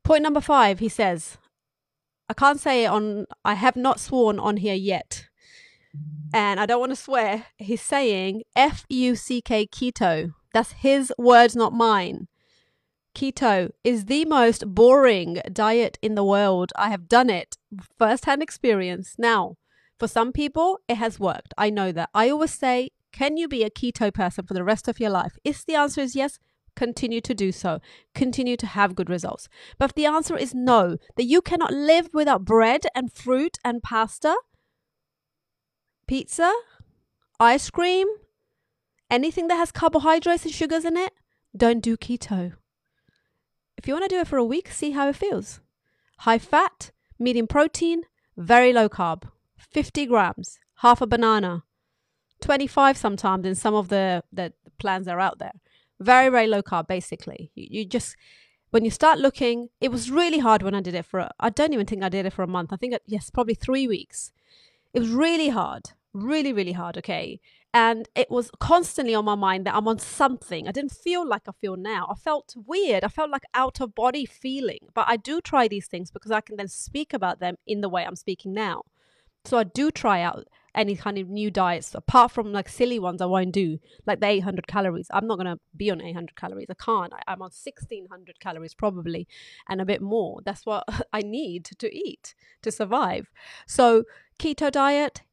Point 0.03 0.23
number 0.23 0.41
five, 0.41 0.79
he 0.79 0.89
says, 0.89 1.37
I 2.29 2.33
can't 2.33 2.59
say 2.59 2.85
on 2.85 3.25
I 3.43 3.55
have 3.55 3.75
not 3.75 3.99
sworn 3.99 4.39
on 4.39 4.57
here 4.57 4.75
yet 4.75 5.27
and 6.33 6.59
I 6.59 6.65
don't 6.65 6.79
want 6.79 6.91
to 6.91 6.95
swear, 6.95 7.47
he's 7.57 7.81
saying 7.81 8.43
F 8.55 8.85
U 8.89 9.15
C 9.15 9.41
K 9.41 9.67
keto. 9.67 10.33
That's 10.53 10.71
his 10.71 11.13
words, 11.17 11.55
not 11.55 11.73
mine. 11.73 12.27
Keto 13.13 13.71
is 13.83 14.05
the 14.05 14.23
most 14.25 14.73
boring 14.73 15.41
diet 15.51 15.97
in 16.01 16.15
the 16.15 16.23
world. 16.23 16.71
I 16.77 16.89
have 16.89 17.09
done 17.09 17.29
it, 17.29 17.57
first 17.99 18.23
hand 18.23 18.41
experience. 18.41 19.15
Now, 19.17 19.57
for 20.01 20.07
some 20.07 20.31
people, 20.31 20.79
it 20.87 20.95
has 20.95 21.19
worked. 21.19 21.53
I 21.59 21.69
know 21.69 21.91
that. 21.91 22.09
I 22.15 22.27
always 22.31 22.51
say, 22.51 22.89
can 23.11 23.37
you 23.37 23.47
be 23.47 23.63
a 23.63 23.69
keto 23.69 24.11
person 24.11 24.47
for 24.47 24.55
the 24.55 24.63
rest 24.63 24.87
of 24.87 24.99
your 24.99 25.11
life? 25.11 25.37
If 25.43 25.63
the 25.63 25.75
answer 25.75 26.01
is 26.01 26.15
yes, 26.15 26.39
continue 26.75 27.21
to 27.21 27.35
do 27.35 27.51
so. 27.51 27.79
Continue 28.15 28.57
to 28.57 28.65
have 28.65 28.95
good 28.95 29.11
results. 29.11 29.47
But 29.77 29.91
if 29.91 29.93
the 29.93 30.07
answer 30.07 30.35
is 30.35 30.55
no, 30.55 30.97
that 31.17 31.25
you 31.25 31.39
cannot 31.39 31.71
live 31.71 32.09
without 32.15 32.45
bread 32.45 32.87
and 32.95 33.13
fruit 33.13 33.59
and 33.63 33.83
pasta, 33.83 34.35
pizza, 36.07 36.51
ice 37.39 37.69
cream, 37.69 38.07
anything 39.11 39.49
that 39.49 39.57
has 39.57 39.71
carbohydrates 39.71 40.45
and 40.45 40.51
sugars 40.51 40.83
in 40.83 40.97
it, 40.97 41.13
don't 41.55 41.83
do 41.83 41.95
keto. 41.95 42.53
If 43.77 43.87
you 43.87 43.93
want 43.93 44.09
to 44.09 44.15
do 44.15 44.21
it 44.21 44.27
for 44.27 44.37
a 44.37 44.43
week, 44.43 44.71
see 44.71 44.91
how 44.91 45.09
it 45.09 45.15
feels. 45.15 45.59
High 46.21 46.39
fat, 46.39 46.89
medium 47.19 47.45
protein, 47.45 48.01
very 48.35 48.73
low 48.73 48.89
carb, 48.89 49.25
50 49.71 50.05
grams, 50.05 50.59
half 50.77 51.01
a 51.01 51.07
banana, 51.07 51.63
25 52.41 52.97
sometimes 52.97 53.45
in 53.45 53.55
some 53.55 53.73
of 53.73 53.89
the, 53.89 54.23
the 54.31 54.53
plans 54.79 55.05
that 55.05 55.15
are 55.15 55.19
out 55.19 55.39
there. 55.39 55.53
Very, 55.99 56.29
very 56.29 56.47
low 56.47 56.61
carb, 56.61 56.87
basically. 56.87 57.51
You, 57.55 57.67
you 57.69 57.85
just, 57.85 58.15
when 58.71 58.83
you 58.83 58.91
start 58.91 59.19
looking, 59.19 59.69
it 59.79 59.91
was 59.91 60.11
really 60.11 60.39
hard 60.39 60.63
when 60.63 60.73
I 60.73 60.81
did 60.81 60.95
it 60.95 61.05
for, 61.05 61.29
I 61.39 61.49
don't 61.49 61.73
even 61.73 61.85
think 61.85 62.03
I 62.03 62.09
did 62.09 62.25
it 62.25 62.33
for 62.33 62.43
a 62.43 62.47
month. 62.47 62.73
I 62.73 62.75
think, 62.75 62.95
yes, 63.05 63.29
probably 63.29 63.53
three 63.53 63.87
weeks. 63.87 64.31
It 64.93 64.99
was 64.99 65.09
really 65.09 65.49
hard, 65.49 65.91
really, 66.13 66.51
really 66.51 66.73
hard. 66.73 66.97
Okay. 66.97 67.39
And 67.73 68.09
it 68.15 68.29
was 68.29 68.51
constantly 68.59 69.15
on 69.15 69.23
my 69.23 69.35
mind 69.35 69.65
that 69.65 69.75
I'm 69.75 69.87
on 69.87 69.99
something. 69.99 70.67
I 70.67 70.71
didn't 70.71 70.91
feel 70.91 71.25
like 71.25 71.43
I 71.47 71.53
feel 71.53 71.77
now. 71.77 72.07
I 72.11 72.15
felt 72.15 72.53
weird. 72.67 73.05
I 73.05 73.07
felt 73.07 73.29
like 73.29 73.43
out 73.53 73.79
of 73.79 73.95
body 73.95 74.25
feeling. 74.25 74.89
But 74.93 75.05
I 75.07 75.15
do 75.15 75.39
try 75.39 75.69
these 75.69 75.87
things 75.87 76.11
because 76.11 76.31
I 76.31 76.41
can 76.41 76.57
then 76.57 76.67
speak 76.67 77.13
about 77.13 77.39
them 77.39 77.55
in 77.65 77.79
the 77.79 77.87
way 77.87 78.05
I'm 78.05 78.17
speaking 78.17 78.53
now. 78.53 78.83
So 79.45 79.57
I 79.57 79.63
do 79.63 79.91
try 79.91 80.21
out 80.21 80.47
any 80.73 80.95
kind 80.95 81.17
of 81.17 81.29
new 81.29 81.51
diets 81.51 81.93
apart 81.95 82.31
from 82.31 82.51
like 82.53 82.69
silly 82.69 82.99
ones 82.99 83.21
I 83.21 83.25
won't 83.25 83.51
do, 83.51 83.79
like 84.05 84.19
the 84.19 84.27
800 84.27 84.67
calories. 84.67 85.07
I'm 85.11 85.27
not 85.27 85.37
going 85.37 85.47
to 85.47 85.59
be 85.75 85.91
on 85.91 86.01
800 86.01 86.35
calories. 86.35 86.67
I 86.69 86.75
can't. 86.75 87.13
I, 87.13 87.33
am 87.33 87.41
on 87.41 87.51
1600 87.51 88.39
calories 88.39 88.73
probably 88.73 89.27
and 89.67 89.81
a 89.81 89.85
bit 89.85 90.01
more. 90.01 90.41
That's 90.45 90.65
what 90.65 90.85
I 91.13 91.21
need 91.21 91.65
to 91.77 91.93
eat 91.93 92.35
to 92.61 92.71
survive. 92.71 93.29
So, 93.67 94.03
keto 94.39 94.71
diet, 94.71 95.23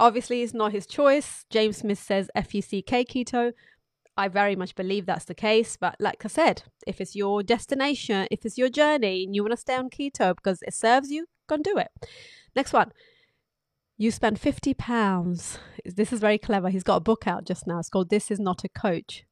obviously 0.00 0.42
is 0.42 0.54
not 0.54 0.72
his 0.72 0.86
choice. 0.86 1.44
James 1.50 1.78
Smith 1.78 1.98
says 1.98 2.30
FUCK 2.34 3.06
keto. 3.08 3.52
I 4.16 4.28
very 4.28 4.56
much 4.56 4.74
believe 4.74 5.06
that's 5.06 5.24
the 5.24 5.34
case. 5.34 5.76
But 5.76 5.96
like 5.98 6.24
I 6.24 6.28
said, 6.28 6.64
if 6.86 7.00
it's 7.00 7.16
your 7.16 7.42
destination, 7.42 8.26
if 8.30 8.44
it's 8.44 8.58
your 8.58 8.68
journey 8.68 9.24
and 9.24 9.34
you 9.34 9.42
want 9.42 9.52
to 9.52 9.56
stay 9.56 9.76
on 9.76 9.88
keto 9.88 10.34
because 10.36 10.60
it 10.62 10.74
serves 10.74 11.10
you, 11.10 11.26
go 11.48 11.54
and 11.54 11.64
do 11.64 11.78
it. 11.78 11.88
Next 12.54 12.72
one. 12.72 12.92
You 14.02 14.10
spend 14.10 14.40
50 14.40 14.74
pounds. 14.74 15.60
This 15.84 16.12
is 16.12 16.18
very 16.18 16.36
clever. 16.36 16.70
He's 16.70 16.82
got 16.82 16.96
a 16.96 17.00
book 17.00 17.28
out 17.28 17.44
just 17.44 17.68
now. 17.68 17.78
It's 17.78 17.88
called 17.88 18.10
This 18.10 18.32
Is 18.32 18.40
Not 18.40 18.64
a 18.64 18.68
Coach. 18.68 19.24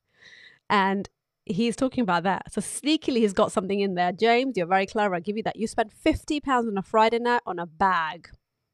And 0.69 1.09
he's 1.45 1.75
talking 1.75 2.03
about 2.03 2.23
that. 2.23 2.53
So 2.53 2.61
sneakily, 2.61 3.17
he's 3.17 3.33
got 3.33 3.51
something 3.51 3.81
in 3.81 3.97
there. 3.97 4.13
James, 4.13 4.57
you're 4.57 4.69
very 4.69 4.87
clever. 4.87 5.17
I'll 5.17 5.21
give 5.21 5.37
you 5.37 5.43
that. 5.43 5.57
You 5.57 5.67
spend 5.67 5.93
50 5.93 6.39
pounds 6.39 6.69
on 6.69 6.79
a 6.79 6.83
Friday 6.83 7.19
night 7.19 7.43
on 7.45 7.59
a 7.59 7.67
bag. 7.67 8.29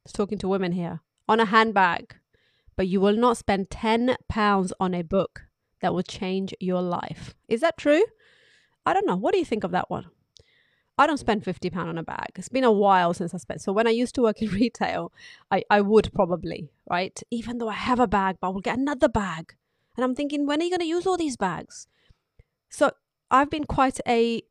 He's 0.05 0.13
talking 0.13 0.37
to 0.37 0.49
women 0.49 0.73
here 0.73 1.01
on 1.31 1.41
a 1.41 1.47
handbag, 1.47 2.15
but 2.77 2.89
you 2.89 3.01
will 3.01 3.17
not 3.17 3.39
spend 3.39 3.71
10 3.71 4.17
pounds 4.29 4.75
on 4.79 4.93
a 4.93 5.01
book 5.01 5.45
that 5.81 5.95
will 5.95 6.03
change 6.03 6.53
your 6.61 6.83
life. 6.83 7.35
Is 7.49 7.63
that 7.63 7.79
true? 7.79 8.05
I 8.85 8.93
don't 8.93 9.07
know. 9.07 9.17
What 9.17 9.33
do 9.33 9.39
you 9.39 9.47
think 9.47 9.65
of 9.65 9.71
that 9.71 9.89
one? 9.89 10.11
I 10.99 11.07
don't 11.07 11.19
spend 11.19 11.45
50 11.45 11.69
pound 11.71 11.91
on 11.91 11.99
a 11.99 12.03
bag. 12.03 12.29
It's 12.37 12.49
been 12.49 12.65
a 12.65 12.73
while 12.73 13.13
since 13.13 13.35
I 13.35 13.39
spent. 13.39 13.61
So 13.61 13.73
when 13.73 13.87
I 13.87 13.91
used 13.91 14.15
to 14.15 14.23
work 14.23 14.41
in 14.41 14.49
retail, 14.63 15.13
I, 15.51 15.63
I 15.71 15.81
would 15.81 16.13
probably, 16.15 16.71
right? 16.89 17.23
Even 17.31 17.59
though 17.59 17.69
I 17.69 17.75
have 17.75 18.01
a 18.01 18.07
bag, 18.07 18.37
but 18.41 18.49
I 18.49 18.51
will 18.51 18.61
get 18.61 18.79
another 18.79 19.09
bag. 19.09 19.55
And 19.97 20.05
I'm 20.05 20.15
thinking, 20.15 20.47
when 20.47 20.61
are 20.61 20.65
you 20.65 20.71
going 20.71 20.81
to 20.81 20.87
use 20.87 21.07
all 21.07 21.17
these 21.17 21.37
bags? 21.37 21.87
So 22.71 22.93
I've 23.31 23.51
been 23.51 23.65
quite 23.65 24.01
a 24.07 24.43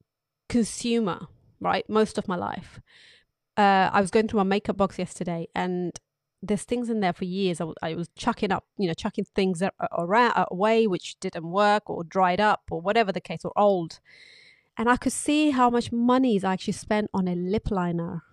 consumer, 0.50 1.28
right? 1.60 1.88
Most 1.90 2.18
of 2.18 2.28
my 2.28 2.36
life. 2.36 2.80
Uh, 3.58 3.90
I 3.92 4.02
was 4.02 4.12
going 4.12 4.28
through 4.28 4.40
my 4.40 4.44
makeup 4.44 4.78
box 4.78 5.00
yesterday 5.00 5.48
and 5.56 5.98
there's 6.42 6.64
things 6.64 6.90
in 6.90 7.00
there 7.00 7.14
for 7.14 7.25
years. 7.25 7.62
I, 7.62 7.68
I 7.82 7.96
was 7.96 8.10
chucking 8.16 8.52
up, 8.52 8.66
you 8.78 8.88
know, 8.88 8.94
chucking 8.94 9.25
things 9.36 9.64
around 9.98 10.34
away 10.52 10.88
which 10.88 11.20
didn't 11.20 11.50
work 11.50 11.90
or 11.90 12.04
dried 12.04 12.42
up 12.42 12.64
or 12.70 12.82
whatever 12.82 13.12
the 13.12 13.22
case 13.22 13.46
or 13.46 13.52
old, 13.56 14.00
and 14.77 14.89
I 14.89 14.98
could 14.98 15.13
see 15.13 15.51
how 15.51 15.70
much 15.70 15.91
money 15.91 16.39
I 16.44 16.53
actually 16.53 16.74
spent 16.74 17.10
on 17.13 17.27
a 17.27 17.36
lip 17.36 17.72
liner, 17.72 18.24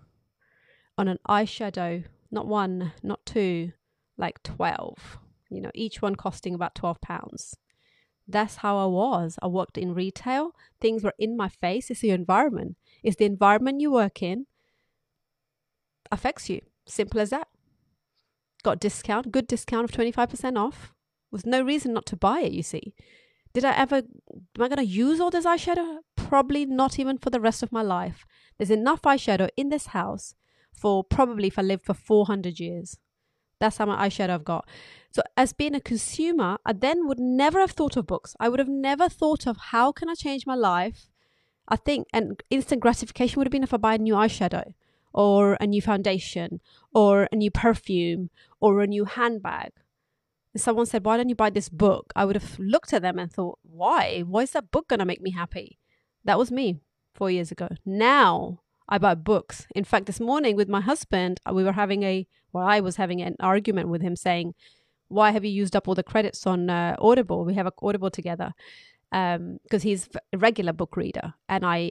on 0.98 1.08
an 1.08 1.18
eyeshadow, 1.28 2.04
not 2.30 2.46
one, 2.46 2.92
not 3.02 3.24
two, 3.26 3.72
like 4.16 4.42
twelve. 4.42 5.18
You 5.50 5.60
know, 5.60 5.70
each 5.74 6.00
one 6.00 6.14
costing 6.16 6.54
about 6.54 6.74
twelve 6.74 7.00
pounds. 7.00 7.56
That's 8.26 8.56
how 8.56 8.78
I 8.78 8.86
was. 8.86 9.38
I 9.42 9.48
worked 9.48 9.76
in 9.76 9.94
retail. 9.94 10.54
Things 10.80 11.02
were 11.02 11.14
in 11.18 11.36
my 11.36 11.48
face. 11.48 11.90
It's 11.90 12.02
your 12.02 12.14
environment. 12.14 12.76
It's 13.02 13.16
the 13.16 13.24
environment 13.24 13.80
you 13.80 13.92
work 13.92 14.22
in 14.22 14.46
affects 16.10 16.48
you. 16.48 16.60
Simple 16.86 17.20
as 17.20 17.30
that 17.30 17.48
got 18.62 18.80
discount, 18.80 19.32
good 19.32 19.46
discount 19.46 19.84
of 19.84 19.90
25% 19.96 20.56
off. 20.56 20.92
Was 21.30 21.46
no 21.46 21.62
reason 21.62 21.92
not 21.92 22.06
to 22.06 22.16
buy 22.16 22.40
it, 22.40 22.52
you 22.52 22.62
see. 22.62 22.94
Did 23.52 23.64
I 23.64 23.72
ever, 23.72 23.96
am 23.96 24.62
I 24.62 24.68
going 24.68 24.76
to 24.76 24.84
use 24.84 25.20
all 25.20 25.30
this 25.30 25.46
eyeshadow? 25.46 25.98
Probably 26.32 26.64
not 26.64 26.98
even 26.98 27.18
for 27.18 27.28
the 27.28 27.42
rest 27.42 27.62
of 27.62 27.72
my 27.72 27.82
life. 27.82 28.24
There's 28.56 28.70
enough 28.70 29.02
eyeshadow 29.02 29.50
in 29.54 29.68
this 29.68 29.88
house 29.88 30.34
for 30.72 31.04
probably 31.04 31.48
if 31.48 31.58
I 31.58 31.62
live 31.62 31.82
for 31.82 31.92
400 31.92 32.58
years. 32.58 32.98
That's 33.60 33.76
how 33.76 33.84
much 33.84 33.98
eyeshadow 33.98 34.30
I've 34.30 34.42
got. 34.42 34.66
So, 35.10 35.20
as 35.36 35.52
being 35.52 35.74
a 35.74 35.80
consumer, 35.80 36.56
I 36.64 36.72
then 36.72 37.06
would 37.06 37.20
never 37.20 37.60
have 37.60 37.72
thought 37.72 37.98
of 37.98 38.06
books. 38.06 38.34
I 38.40 38.48
would 38.48 38.60
have 38.60 38.70
never 38.70 39.10
thought 39.10 39.46
of 39.46 39.58
how 39.58 39.92
can 39.92 40.08
I 40.08 40.14
change 40.14 40.46
my 40.46 40.54
life. 40.54 41.10
I 41.68 41.76
think, 41.76 42.06
and 42.14 42.42
instant 42.48 42.80
gratification 42.80 43.38
would 43.38 43.46
have 43.46 43.52
been 43.52 43.62
if 43.62 43.74
I 43.74 43.76
buy 43.76 43.96
a 43.96 43.98
new 43.98 44.14
eyeshadow 44.14 44.72
or 45.12 45.58
a 45.60 45.66
new 45.66 45.82
foundation 45.82 46.62
or 46.94 47.28
a 47.30 47.36
new 47.36 47.50
perfume 47.50 48.30
or 48.58 48.80
a 48.80 48.86
new 48.86 49.04
handbag. 49.04 49.72
If 50.54 50.62
someone 50.62 50.86
said, 50.86 51.04
Why 51.04 51.18
don't 51.18 51.28
you 51.28 51.34
buy 51.34 51.50
this 51.50 51.68
book? 51.68 52.10
I 52.16 52.24
would 52.24 52.36
have 52.36 52.58
looked 52.58 52.94
at 52.94 53.02
them 53.02 53.18
and 53.18 53.30
thought, 53.30 53.58
Why? 53.60 54.20
Why 54.20 54.44
is 54.44 54.52
that 54.52 54.70
book 54.70 54.88
going 54.88 55.00
to 55.00 55.04
make 55.04 55.20
me 55.20 55.32
happy? 55.32 55.78
That 56.24 56.38
was 56.38 56.50
me 56.50 56.80
four 57.14 57.30
years 57.30 57.50
ago. 57.50 57.68
Now 57.84 58.60
I 58.88 58.98
buy 58.98 59.14
books. 59.14 59.66
In 59.74 59.84
fact, 59.84 60.06
this 60.06 60.20
morning 60.20 60.56
with 60.56 60.68
my 60.68 60.80
husband, 60.80 61.40
uh, 61.48 61.52
we 61.54 61.64
were 61.64 61.72
having 61.72 62.02
a, 62.02 62.26
well, 62.52 62.66
I 62.66 62.80
was 62.80 62.96
having 62.96 63.20
an 63.22 63.36
argument 63.40 63.88
with 63.88 64.02
him 64.02 64.16
saying, 64.16 64.54
Why 65.08 65.30
have 65.30 65.44
you 65.44 65.50
used 65.50 65.76
up 65.76 65.88
all 65.88 65.94
the 65.94 66.02
credits 66.02 66.46
on 66.46 66.70
uh, 66.70 66.96
Audible? 66.98 67.44
We 67.44 67.54
have 67.54 67.66
a 67.66 67.72
Audible 67.82 68.10
together 68.10 68.52
because 69.10 69.36
um, 69.36 69.80
he's 69.80 70.08
a 70.32 70.38
regular 70.38 70.72
book 70.72 70.96
reader 70.96 71.34
and 71.46 71.66
I 71.66 71.90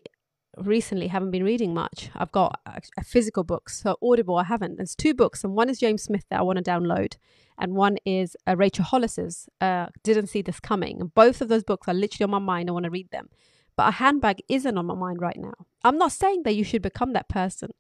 recently 0.58 1.08
haven't 1.08 1.32
been 1.32 1.44
reading 1.44 1.74
much. 1.74 2.10
I've 2.16 2.32
got 2.32 2.60
a, 2.66 2.82
a, 2.98 3.04
physical 3.04 3.44
book, 3.44 3.70
so 3.70 3.98
Audible 4.02 4.38
I 4.38 4.44
haven't. 4.44 4.78
There's 4.78 4.96
two 4.96 5.14
books, 5.14 5.44
and 5.44 5.54
one 5.54 5.70
is 5.70 5.80
James 5.80 6.04
Smith 6.04 6.26
that 6.30 6.40
I 6.40 6.44
want 6.44 6.58
to 6.58 6.64
download, 6.64 7.16
and 7.58 7.74
one 7.74 7.98
is 8.06 8.36
uh, 8.48 8.56
Rachel 8.58 8.86
Hollis's 8.86 9.48
uh, 9.62 9.88
Didn't 10.04 10.28
See 10.28 10.42
This 10.42 10.60
Coming. 10.60 11.00
And 11.00 11.14
both 11.14 11.42
of 11.42 11.48
those 11.48 11.64
books 11.64 11.88
are 11.88 11.94
literally 11.94 12.26
on 12.26 12.32
my 12.32 12.40
mind. 12.40 12.70
I 12.70 12.74
want 12.74 12.86
to 12.86 12.92
read 12.92 13.12
them. 13.12 13.30
But 13.76 13.90
a 13.90 13.92
handbag 13.92 14.42
isn't 14.50 14.78
on 14.78 14.86
my 14.86 14.96
mind 14.96 15.22
right 15.22 15.38
now. 15.38 15.54
I'm 15.84 15.98
not 15.98 16.12
saying 16.12 16.44
that 16.44 16.56
you 16.56 16.64
should 16.64 16.82
become 16.82 17.14
that 17.14 17.30
person. 17.30 17.72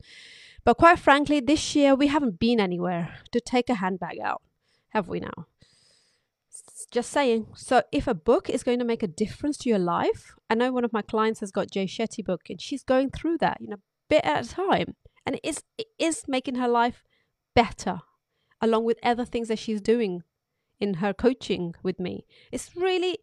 But 0.63 0.77
quite 0.77 0.99
frankly, 0.99 1.39
this 1.39 1.75
year 1.75 1.95
we 1.95 2.07
haven't 2.07 2.39
been 2.39 2.59
anywhere 2.59 3.15
to 3.31 3.39
take 3.39 3.69
a 3.69 3.75
handbag 3.75 4.19
out, 4.19 4.41
have 4.89 5.07
we 5.07 5.19
now? 5.19 5.47
Just 6.91 7.11
saying. 7.11 7.47
So 7.55 7.83
if 7.91 8.07
a 8.07 8.13
book 8.13 8.49
is 8.49 8.63
going 8.63 8.79
to 8.79 8.85
make 8.85 9.01
a 9.01 9.07
difference 9.07 9.57
to 9.59 9.69
your 9.69 9.79
life, 9.79 10.35
I 10.49 10.55
know 10.55 10.71
one 10.71 10.83
of 10.83 10.93
my 10.93 11.01
clients 11.01 11.39
has 11.39 11.51
got 11.51 11.71
Jay 11.71 11.85
Shetty 11.85 12.23
book 12.23 12.41
and 12.49 12.61
she's 12.61 12.83
going 12.83 13.11
through 13.11 13.37
that, 13.39 13.57
you 13.61 13.67
know, 13.67 13.77
bit 14.09 14.25
at 14.25 14.45
a 14.45 14.49
time. 14.49 14.95
And 15.25 15.35
it 15.35 15.41
is 15.43 15.61
it 15.77 15.87
is 15.97 16.23
making 16.27 16.55
her 16.55 16.67
life 16.67 17.03
better, 17.55 18.01
along 18.59 18.83
with 18.85 18.97
other 19.03 19.25
things 19.25 19.47
that 19.47 19.59
she's 19.59 19.81
doing 19.81 20.23
in 20.79 20.95
her 20.95 21.13
coaching 21.13 21.75
with 21.83 21.99
me. 21.99 22.25
It's 22.51 22.75
really 22.75 23.19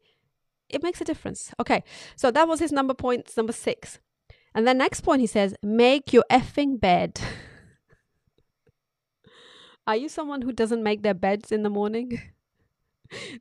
it 0.68 0.82
makes 0.82 1.00
a 1.00 1.04
difference. 1.04 1.52
Okay. 1.60 1.82
So 2.16 2.30
that 2.30 2.48
was 2.48 2.60
his 2.60 2.72
number 2.72 2.94
point, 2.94 3.30
number 3.36 3.52
six. 3.52 3.98
And 4.54 4.66
the 4.66 4.74
next 4.74 5.02
point 5.02 5.20
he 5.20 5.26
says, 5.26 5.54
make 5.62 6.12
your 6.12 6.24
effing 6.30 6.80
bed. 6.80 7.20
Are 9.86 9.96
you 9.96 10.08
someone 10.08 10.42
who 10.42 10.52
doesn't 10.52 10.82
make 10.82 11.02
their 11.02 11.14
beds 11.14 11.50
in 11.50 11.62
the 11.62 11.70
morning? 11.70 12.20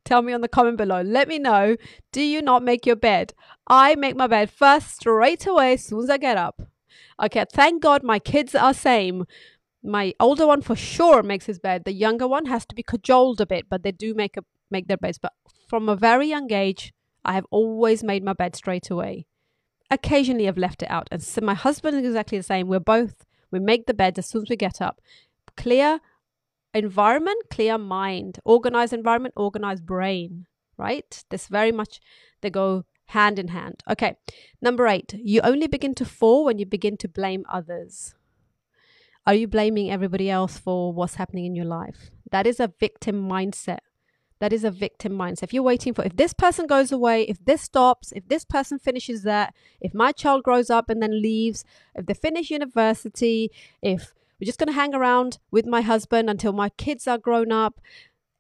Tell 0.06 0.22
me 0.22 0.32
on 0.32 0.42
the 0.42 0.48
comment 0.48 0.78
below. 0.78 1.02
Let 1.02 1.28
me 1.28 1.40
know. 1.40 1.76
Do 2.12 2.22
you 2.22 2.42
not 2.42 2.64
make 2.64 2.86
your 2.86 2.96
bed? 2.96 3.34
I 3.68 3.96
make 3.96 4.16
my 4.16 4.28
bed 4.28 4.50
first 4.50 4.96
straight 4.96 5.46
away 5.46 5.74
as 5.74 5.86
soon 5.86 6.04
as 6.04 6.10
I 6.10 6.18
get 6.18 6.38
up. 6.38 6.62
Okay, 7.22 7.46
thank 7.52 7.82
God 7.82 8.04
my 8.04 8.20
kids 8.20 8.56
are 8.56 8.74
same. 8.74 9.26
My 9.84 10.14
older 10.20 10.48
one 10.48 10.62
for 10.62 10.76
sure 10.76 11.24
makes 11.24 11.48
his 11.48 11.60
bed. 11.60 11.84
The 11.84 11.94
younger 11.94 12.28
one 12.28 12.46
has 12.46 12.66
to 12.68 12.76
be 12.76 12.84
cajoled 12.84 13.42
a 13.42 13.46
bit, 13.46 13.66
but 13.70 13.84
they 13.84 13.92
do 13.92 14.14
make 14.14 14.38
a 14.38 14.44
make 14.70 14.88
their 14.88 14.98
beds. 14.98 15.18
But 15.18 15.34
from 15.68 15.90
a 15.90 15.96
very 15.96 16.28
young 16.28 16.52
age, 16.52 16.94
I 17.28 17.34
have 17.34 17.46
always 17.52 18.04
made 18.04 18.24
my 18.24 18.34
bed 18.34 18.56
straight 18.56 18.90
away. 18.90 19.28
Occasionally, 19.92 20.48
I've 20.48 20.58
left 20.58 20.82
it 20.82 20.90
out, 20.90 21.08
and 21.12 21.22
so 21.22 21.42
my 21.42 21.54
husband 21.54 21.98
is 21.98 22.06
exactly 22.06 22.38
the 22.38 22.44
same. 22.44 22.68
We're 22.68 22.80
both 22.80 23.26
we 23.52 23.60
make 23.60 23.86
the 23.86 23.94
bed 23.94 24.18
as 24.18 24.28
soon 24.28 24.44
as 24.44 24.50
we 24.50 24.56
get 24.56 24.82
up. 24.82 25.02
Clear 25.56 26.00
environment, 26.74 27.44
clear 27.50 27.78
mind. 27.78 28.40
Organized 28.44 28.94
environment, 28.94 29.34
organized 29.38 29.86
brain, 29.86 30.48
right? 30.78 31.24
This 31.30 31.48
very 31.48 31.72
much, 31.72 32.00
they 32.42 32.50
go 32.50 32.86
hand 33.06 33.40
in 33.40 33.50
hand. 33.50 33.84
Okay. 33.90 34.18
Number 34.62 34.88
eight, 34.88 35.14
you 35.18 35.42
only 35.42 35.68
begin 35.68 35.96
to 35.96 36.06
fall 36.06 36.46
when 36.46 36.60
you 36.60 36.66
begin 36.66 36.98
to 36.98 37.08
blame 37.08 37.46
others. 37.50 38.16
Are 39.26 39.34
you 39.34 39.48
blaming 39.48 39.92
everybody 39.92 40.30
else 40.30 40.58
for 40.58 40.94
what's 40.94 41.16
happening 41.16 41.46
in 41.46 41.56
your 41.56 41.66
life? 41.66 42.12
That 42.32 42.48
is 42.48 42.60
a 42.60 42.72
victim 42.80 43.28
mindset. 43.28 43.80
That 44.40 44.54
is 44.54 44.64
a 44.64 44.72
victim 44.72 45.14
mindset. 45.14 45.44
If 45.44 45.54
you're 45.54 45.64
waiting 45.64 45.94
for, 45.94 46.04
if 46.04 46.16
this 46.16 46.34
person 46.34 46.68
goes 46.68 46.92
away, 46.92 47.24
if 47.24 47.44
this 47.44 47.64
stops, 47.64 48.12
if 48.12 48.28
this 48.28 48.46
person 48.46 48.78
finishes 48.78 49.24
that, 49.24 49.54
if 49.82 49.94
my 49.94 50.12
child 50.12 50.44
grows 50.44 50.70
up 50.70 50.90
and 50.90 51.02
then 51.02 51.22
leaves, 51.22 51.66
if 51.96 52.06
they 52.06 52.14
finish 52.14 52.52
university, 52.52 53.52
if 53.82 54.14
we're 54.40 54.46
just 54.46 54.60
going 54.60 54.68
to 54.68 54.74
hang 54.74 54.94
around 54.94 55.40
with 55.50 55.66
my 55.66 55.82
husband 55.82 56.30
until 56.30 56.54
my 56.54 56.70
kids 56.70 57.08
are 57.08 57.18
grown 57.18 57.52
up, 57.52 57.82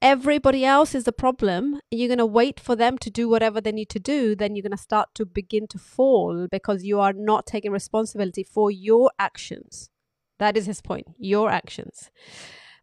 everybody 0.01 0.63
else 0.63 0.93
is 0.93 1.05
the 1.05 1.11
problem. 1.11 1.79
You're 1.89 2.09
going 2.09 2.19
to 2.19 2.25
wait 2.25 2.59
for 2.59 2.75
them 2.75 2.99
to 2.99 3.09
do 3.09 3.27
whatever 3.27 3.59
they 3.59 3.71
need 3.71 3.89
to 3.89 3.99
do, 3.99 4.35
then 4.35 4.55
you're 4.55 4.63
going 4.63 4.71
to 4.71 4.77
start 4.77 5.15
to 5.15 5.25
begin 5.25 5.65
to 5.67 5.79
fall 5.79 6.47
because 6.51 6.83
you 6.83 6.99
are 6.99 7.13
not 7.13 7.47
taking 7.47 7.71
responsibility 7.71 8.43
for 8.43 8.69
your 8.69 9.11
actions. 9.17 9.89
That 10.37 10.55
is 10.55 10.67
his 10.67 10.81
point, 10.81 11.07
your 11.17 11.49
actions. 11.49 12.11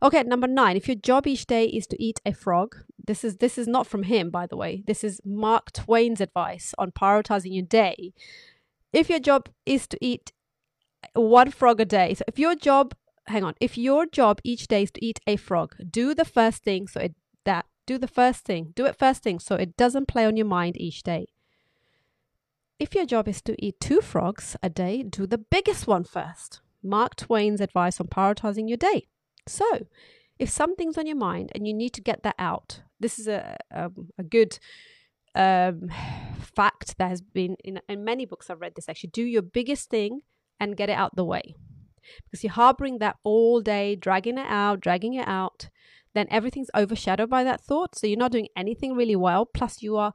Okay, 0.05 0.23
number 0.23 0.47
nine. 0.47 0.77
If 0.77 0.87
your 0.87 0.97
job 0.97 1.27
each 1.27 1.47
day 1.47 1.65
is 1.65 1.87
to 1.87 2.03
eat 2.03 2.21
a 2.27 2.35
frog, 2.35 2.77
this 3.07 3.25
is 3.25 3.39
this 3.39 3.57
is 3.57 3.67
not 3.67 3.87
from 3.87 4.03
him, 4.03 4.29
by 4.29 4.47
the 4.47 4.55
way. 4.55 4.83
This 4.87 5.03
is 5.03 5.19
Mark 5.25 5.73
Twain's 5.73 6.21
advice 6.21 6.75
on 6.77 6.93
prioritizing 6.93 7.55
your 7.55 7.65
day. 7.65 8.13
If 8.93 9.09
your 9.09 9.19
job 9.19 9.49
is 9.65 9.87
to 9.87 9.99
eat 10.03 10.33
one 11.15 11.51
frog 11.51 11.81
a 11.81 11.87
day, 11.87 12.13
so 12.13 12.23
if 12.29 12.39
your 12.39 12.55
job, 12.55 12.95
hang 13.29 13.45
on, 13.45 13.55
if 13.63 13.79
your 13.79 14.05
job 14.05 14.41
each 14.45 14.69
day 14.69 14.83
is 14.83 14.91
to 14.91 15.03
eat 15.03 15.21
a 15.27 15.37
frog, 15.37 15.75
do 15.91 16.15
the 16.15 16.27
first 16.27 16.63
thing 16.63 16.87
so 16.87 17.01
it 17.01 17.15
that 17.47 17.65
do 17.87 17.97
the 17.97 18.07
first 18.07 18.45
thing, 18.45 18.75
do 18.75 18.85
it 18.85 18.99
first 18.99 19.23
thing 19.23 19.39
so 19.39 19.55
it 19.55 19.75
doesn't 19.75 20.07
play 20.07 20.27
on 20.27 20.37
your 20.37 20.47
mind 20.47 20.79
each 20.79 21.03
day. 21.03 21.29
If 22.79 22.95
your 22.95 23.07
job 23.07 23.27
is 23.27 23.41
to 23.41 23.57
eat 23.59 23.81
two 23.81 24.03
frogs 24.03 24.55
a 24.63 24.69
day, 24.69 25.03
do 25.03 25.27
the 25.27 25.39
biggest 25.39 25.87
one 25.87 26.05
first. 26.05 26.61
Mark 26.83 27.17
Twain's 27.17 27.63
advice 27.63 27.99
on 27.99 28.09
prioritizing 28.09 28.69
your 28.69 28.77
day. 28.77 29.07
So, 29.47 29.87
if 30.39 30.49
something's 30.49 30.99
on 30.99 31.07
your 31.07 31.17
mind 31.17 31.51
and 31.55 31.67
you 31.67 31.75
need 31.75 31.91
to 31.95 32.01
get 32.01 32.23
that 32.23 32.35
out, 32.39 32.83
this 32.99 33.19
is 33.19 33.29
a, 33.29 33.57
a, 33.71 33.91
a 34.19 34.23
good 34.23 34.59
um, 35.35 35.91
fact 36.41 36.97
that 36.99 37.09
has 37.09 37.21
been 37.21 37.57
in, 37.65 37.81
in 37.89 38.05
many 38.05 38.25
books 38.25 38.51
I've 38.51 38.61
read 38.61 38.75
this 38.75 38.89
actually. 38.89 39.11
Do 39.11 39.23
your 39.23 39.43
biggest 39.43 39.91
thing 39.91 40.21
and 40.61 40.77
get 40.77 40.91
it 40.91 40.95
out 40.95 41.17
the 41.17 41.25
way. 41.25 41.55
Because 42.25 42.45
you're 42.45 42.53
harboring 42.53 42.99
that 42.99 43.17
all 43.25 43.61
day, 43.61 43.97
dragging 43.97 44.39
it 44.39 44.47
out, 44.47 44.81
dragging 44.81 45.15
it 45.15 45.27
out, 45.27 45.71
then 46.15 46.27
everything's 46.31 46.71
overshadowed 46.75 47.31
by 47.31 47.43
that 47.45 47.61
thought. 47.61 47.97
So 47.97 48.07
you're 48.07 48.19
not 48.19 48.33
doing 48.33 48.49
anything 48.57 48.95
really 48.95 49.17
well. 49.17 49.47
Plus, 49.47 49.83
you 49.83 49.97
are 49.97 50.13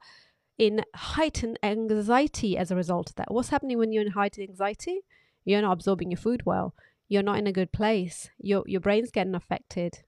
in 0.56 0.82
heightened 0.94 1.58
anxiety 1.62 2.56
as 2.56 2.70
a 2.70 2.76
result 2.76 3.10
of 3.10 3.16
that. 3.16 3.32
What's 3.32 3.48
happening 3.48 3.78
when 3.78 3.92
you're 3.92 4.04
in 4.04 4.12
heightened 4.12 4.48
anxiety? 4.48 5.00
You're 5.44 5.62
not 5.62 5.72
absorbing 5.72 6.10
your 6.10 6.18
food 6.18 6.46
well 6.46 6.74
you're 7.10 7.22
not 7.22 7.36
in 7.36 7.46
a 7.46 7.52
good 7.52 7.72
place. 7.72 8.30
Your 8.38 8.64
your 8.66 8.80
brain's 8.80 9.10
getting 9.10 9.34
affected. 9.34 9.98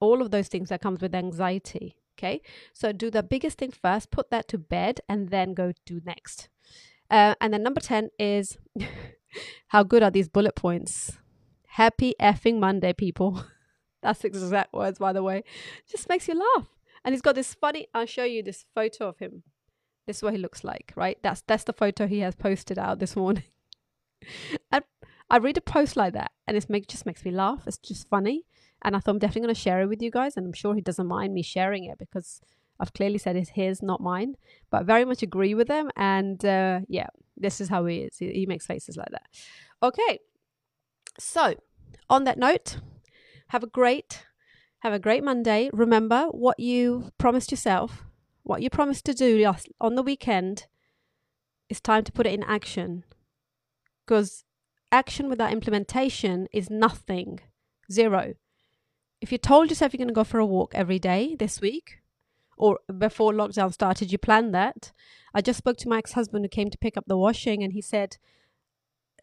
All 0.00 0.20
of 0.20 0.32
those 0.32 0.48
things 0.48 0.70
that 0.70 0.82
comes 0.82 1.00
with 1.00 1.14
anxiety 1.14 1.94
okay? 2.18 2.42
So 2.72 2.92
do 2.92 3.10
the 3.10 3.22
biggest 3.22 3.58
thing 3.58 3.70
first 3.70 4.10
put 4.10 4.30
that 4.30 4.48
to 4.48 4.58
bed 4.58 5.00
and 5.08 5.30
then 5.30 5.54
go 5.54 5.72
do 5.86 6.00
next. 6.04 6.48
Uh, 7.10 7.34
and 7.40 7.54
then 7.54 7.62
number 7.62 7.80
10 7.80 8.10
is 8.18 8.58
how 9.68 9.82
good 9.82 10.02
are 10.02 10.10
these 10.10 10.28
bullet 10.28 10.54
points? 10.54 11.18
Happy 11.66 12.14
effing 12.20 12.58
monday 12.58 12.92
people. 12.92 13.44
That's 14.02 14.24
exact 14.24 14.72
words 14.72 14.98
by 14.98 15.12
the 15.12 15.22
way. 15.22 15.44
Just 15.88 16.08
makes 16.08 16.28
you 16.28 16.34
laugh. 16.34 16.66
And 17.04 17.14
he's 17.14 17.22
got 17.22 17.36
this 17.36 17.54
funny 17.54 17.86
i'll 17.94 18.06
show 18.06 18.24
you 18.24 18.42
this 18.42 18.64
photo 18.74 19.08
of 19.08 19.18
him. 19.18 19.44
This 20.06 20.18
is 20.18 20.22
what 20.22 20.32
he 20.34 20.38
looks 20.38 20.64
like 20.64 20.92
right? 20.96 21.18
That's 21.22 21.42
that's 21.46 21.64
the 21.64 21.72
photo 21.72 22.06
he 22.06 22.20
has 22.20 22.34
posted 22.34 22.78
out 22.78 22.98
this 22.98 23.16
morning. 23.16 23.44
And 24.72 24.82
I 25.30 25.38
read 25.38 25.56
a 25.56 25.60
post 25.60 25.96
like 25.96 26.14
that 26.14 26.32
and 26.46 26.56
it 26.56 26.70
make, 26.70 26.86
just 26.86 27.06
makes 27.06 27.24
me 27.24 27.30
laugh. 27.30 27.62
It's 27.66 27.78
just 27.78 28.08
funny. 28.08 28.44
And 28.82 28.94
I 28.94 29.00
thought 29.00 29.12
I'm 29.12 29.18
definitely 29.18 29.42
going 29.42 29.54
to 29.54 29.60
share 29.60 29.82
it 29.82 29.86
with 29.86 30.02
you 30.02 30.10
guys. 30.10 30.36
And 30.36 30.46
I'm 30.46 30.52
sure 30.52 30.74
he 30.74 30.80
doesn't 30.80 31.06
mind 31.06 31.34
me 31.34 31.42
sharing 31.42 31.84
it 31.84 31.98
because 31.98 32.40
I've 32.80 32.92
clearly 32.92 33.18
said 33.18 33.36
it's 33.36 33.50
his, 33.50 33.82
not 33.82 34.00
mine. 34.00 34.36
But 34.70 34.82
I 34.82 34.84
very 34.84 35.04
much 35.04 35.22
agree 35.22 35.54
with 35.54 35.68
him. 35.68 35.90
And 35.96 36.42
uh, 36.44 36.80
yeah, 36.88 37.08
this 37.36 37.60
is 37.60 37.68
how 37.68 37.84
he 37.86 37.98
is. 37.98 38.18
He, 38.18 38.32
he 38.32 38.46
makes 38.46 38.66
faces 38.66 38.96
like 38.96 39.10
that. 39.10 39.26
Okay. 39.82 40.20
So, 41.18 41.54
on 42.08 42.24
that 42.24 42.38
note, 42.38 42.78
have 43.48 43.64
a 43.64 43.68
great 43.68 44.24
have 44.80 44.92
a 44.92 44.98
great 44.98 45.24
Monday. 45.24 45.70
Remember 45.72 46.26
what 46.30 46.60
you 46.60 47.10
promised 47.18 47.50
yourself, 47.50 48.04
what 48.44 48.62
you 48.62 48.70
promised 48.70 49.04
to 49.06 49.14
do 49.14 49.52
on 49.80 49.94
the 49.96 50.02
weekend. 50.02 50.66
It's 51.68 51.80
time 51.80 52.04
to 52.04 52.12
put 52.12 52.26
it 52.26 52.32
in 52.32 52.44
action. 52.44 53.04
Because 54.06 54.44
action 54.90 55.28
without 55.28 55.52
implementation 55.52 56.48
is 56.52 56.70
nothing, 56.70 57.40
zero. 57.90 58.34
If 59.20 59.32
you 59.32 59.38
told 59.38 59.70
yourself 59.70 59.92
you're 59.92 59.98
going 59.98 60.08
to 60.08 60.14
go 60.14 60.24
for 60.24 60.38
a 60.38 60.46
walk 60.46 60.72
every 60.74 60.98
day 60.98 61.34
this 61.38 61.60
week, 61.60 61.98
or 62.56 62.80
before 62.98 63.32
lockdown 63.32 63.72
started, 63.72 64.10
you 64.10 64.18
planned 64.18 64.54
that. 64.54 64.92
I 65.34 65.40
just 65.40 65.58
spoke 65.58 65.76
to 65.78 65.88
my 65.88 65.98
ex 65.98 66.12
husband 66.12 66.44
who 66.44 66.48
came 66.48 66.70
to 66.70 66.78
pick 66.78 66.96
up 66.96 67.04
the 67.06 67.16
washing, 67.16 67.62
and 67.62 67.72
he 67.72 67.82
said, 67.82 68.16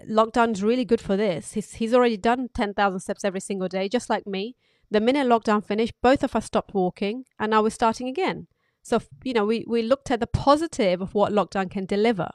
Lockdown 0.10 0.52
is 0.52 0.64
really 0.64 0.86
good 0.86 1.00
for 1.00 1.16
this. 1.16 1.54
He's, 1.54 1.74
he's 1.76 1.94
already 1.94 2.18
done 2.18 2.50
10,000 2.54 3.00
steps 3.00 3.24
every 3.24 3.40
single 3.40 3.70
day, 3.70 3.88
just 3.88 4.10
like 4.10 4.28
me. 4.28 4.56
The 4.92 5.00
minute 5.00 5.28
lockdown 5.28 5.66
finished, 5.66 5.94
both 6.02 6.24
of 6.24 6.36
us 6.36 6.46
stopped 6.46 6.74
walking, 6.74 7.26
and 7.40 7.52
now 7.52 7.64
we're 7.64 7.70
starting 7.70 8.08
again. 8.08 8.48
So, 8.84 9.00
you 9.24 9.34
know, 9.34 9.46
we, 9.46 9.66
we 9.68 9.82
looked 9.82 10.12
at 10.12 10.20
the 10.20 10.28
positive 10.28 11.02
of 11.02 11.16
what 11.16 11.32
lockdown 11.32 11.72
can 11.72 11.86
deliver. 11.86 12.30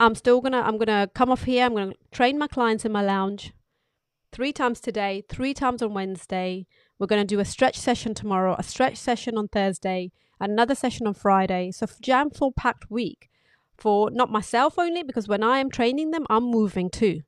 I'm 0.00 0.14
still 0.14 0.40
gonna 0.40 0.60
I'm 0.60 0.78
gonna 0.78 1.08
come 1.14 1.30
off 1.30 1.44
here. 1.44 1.64
I'm 1.64 1.74
gonna 1.74 1.94
train 2.12 2.38
my 2.38 2.48
clients 2.48 2.84
in 2.84 2.92
my 2.92 3.02
lounge 3.02 3.52
three 4.32 4.52
times 4.52 4.80
today, 4.80 5.22
three 5.28 5.54
times 5.54 5.82
on 5.82 5.94
Wednesday. 5.94 6.66
We're 6.98 7.06
gonna 7.06 7.24
do 7.24 7.40
a 7.40 7.44
stretch 7.44 7.78
session 7.78 8.14
tomorrow, 8.14 8.56
a 8.58 8.62
stretch 8.62 8.96
session 8.96 9.38
on 9.38 9.48
Thursday, 9.48 10.10
another 10.40 10.74
session 10.74 11.06
on 11.06 11.14
Friday. 11.14 11.70
So 11.70 11.86
jam 12.00 12.30
full 12.30 12.52
packed 12.52 12.90
week 12.90 13.30
for 13.76 14.10
not 14.10 14.30
myself 14.30 14.78
only 14.78 15.02
because 15.02 15.28
when 15.28 15.42
I 15.42 15.58
am 15.58 15.70
training 15.70 16.10
them, 16.10 16.26
I'm 16.28 16.44
moving 16.44 16.90
too. 16.90 17.20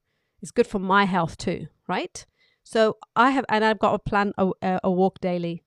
It's 0.42 0.50
good 0.50 0.66
for 0.66 0.78
my 0.78 1.04
health 1.04 1.36
too, 1.36 1.68
right? 1.88 2.24
So 2.64 2.96
I 3.14 3.30
have 3.30 3.44
and 3.48 3.64
I've 3.64 3.78
got 3.78 3.92
to 3.92 3.98
plan 4.00 4.32
a, 4.36 4.50
a 4.82 4.90
walk 4.90 5.20
daily. 5.20 5.62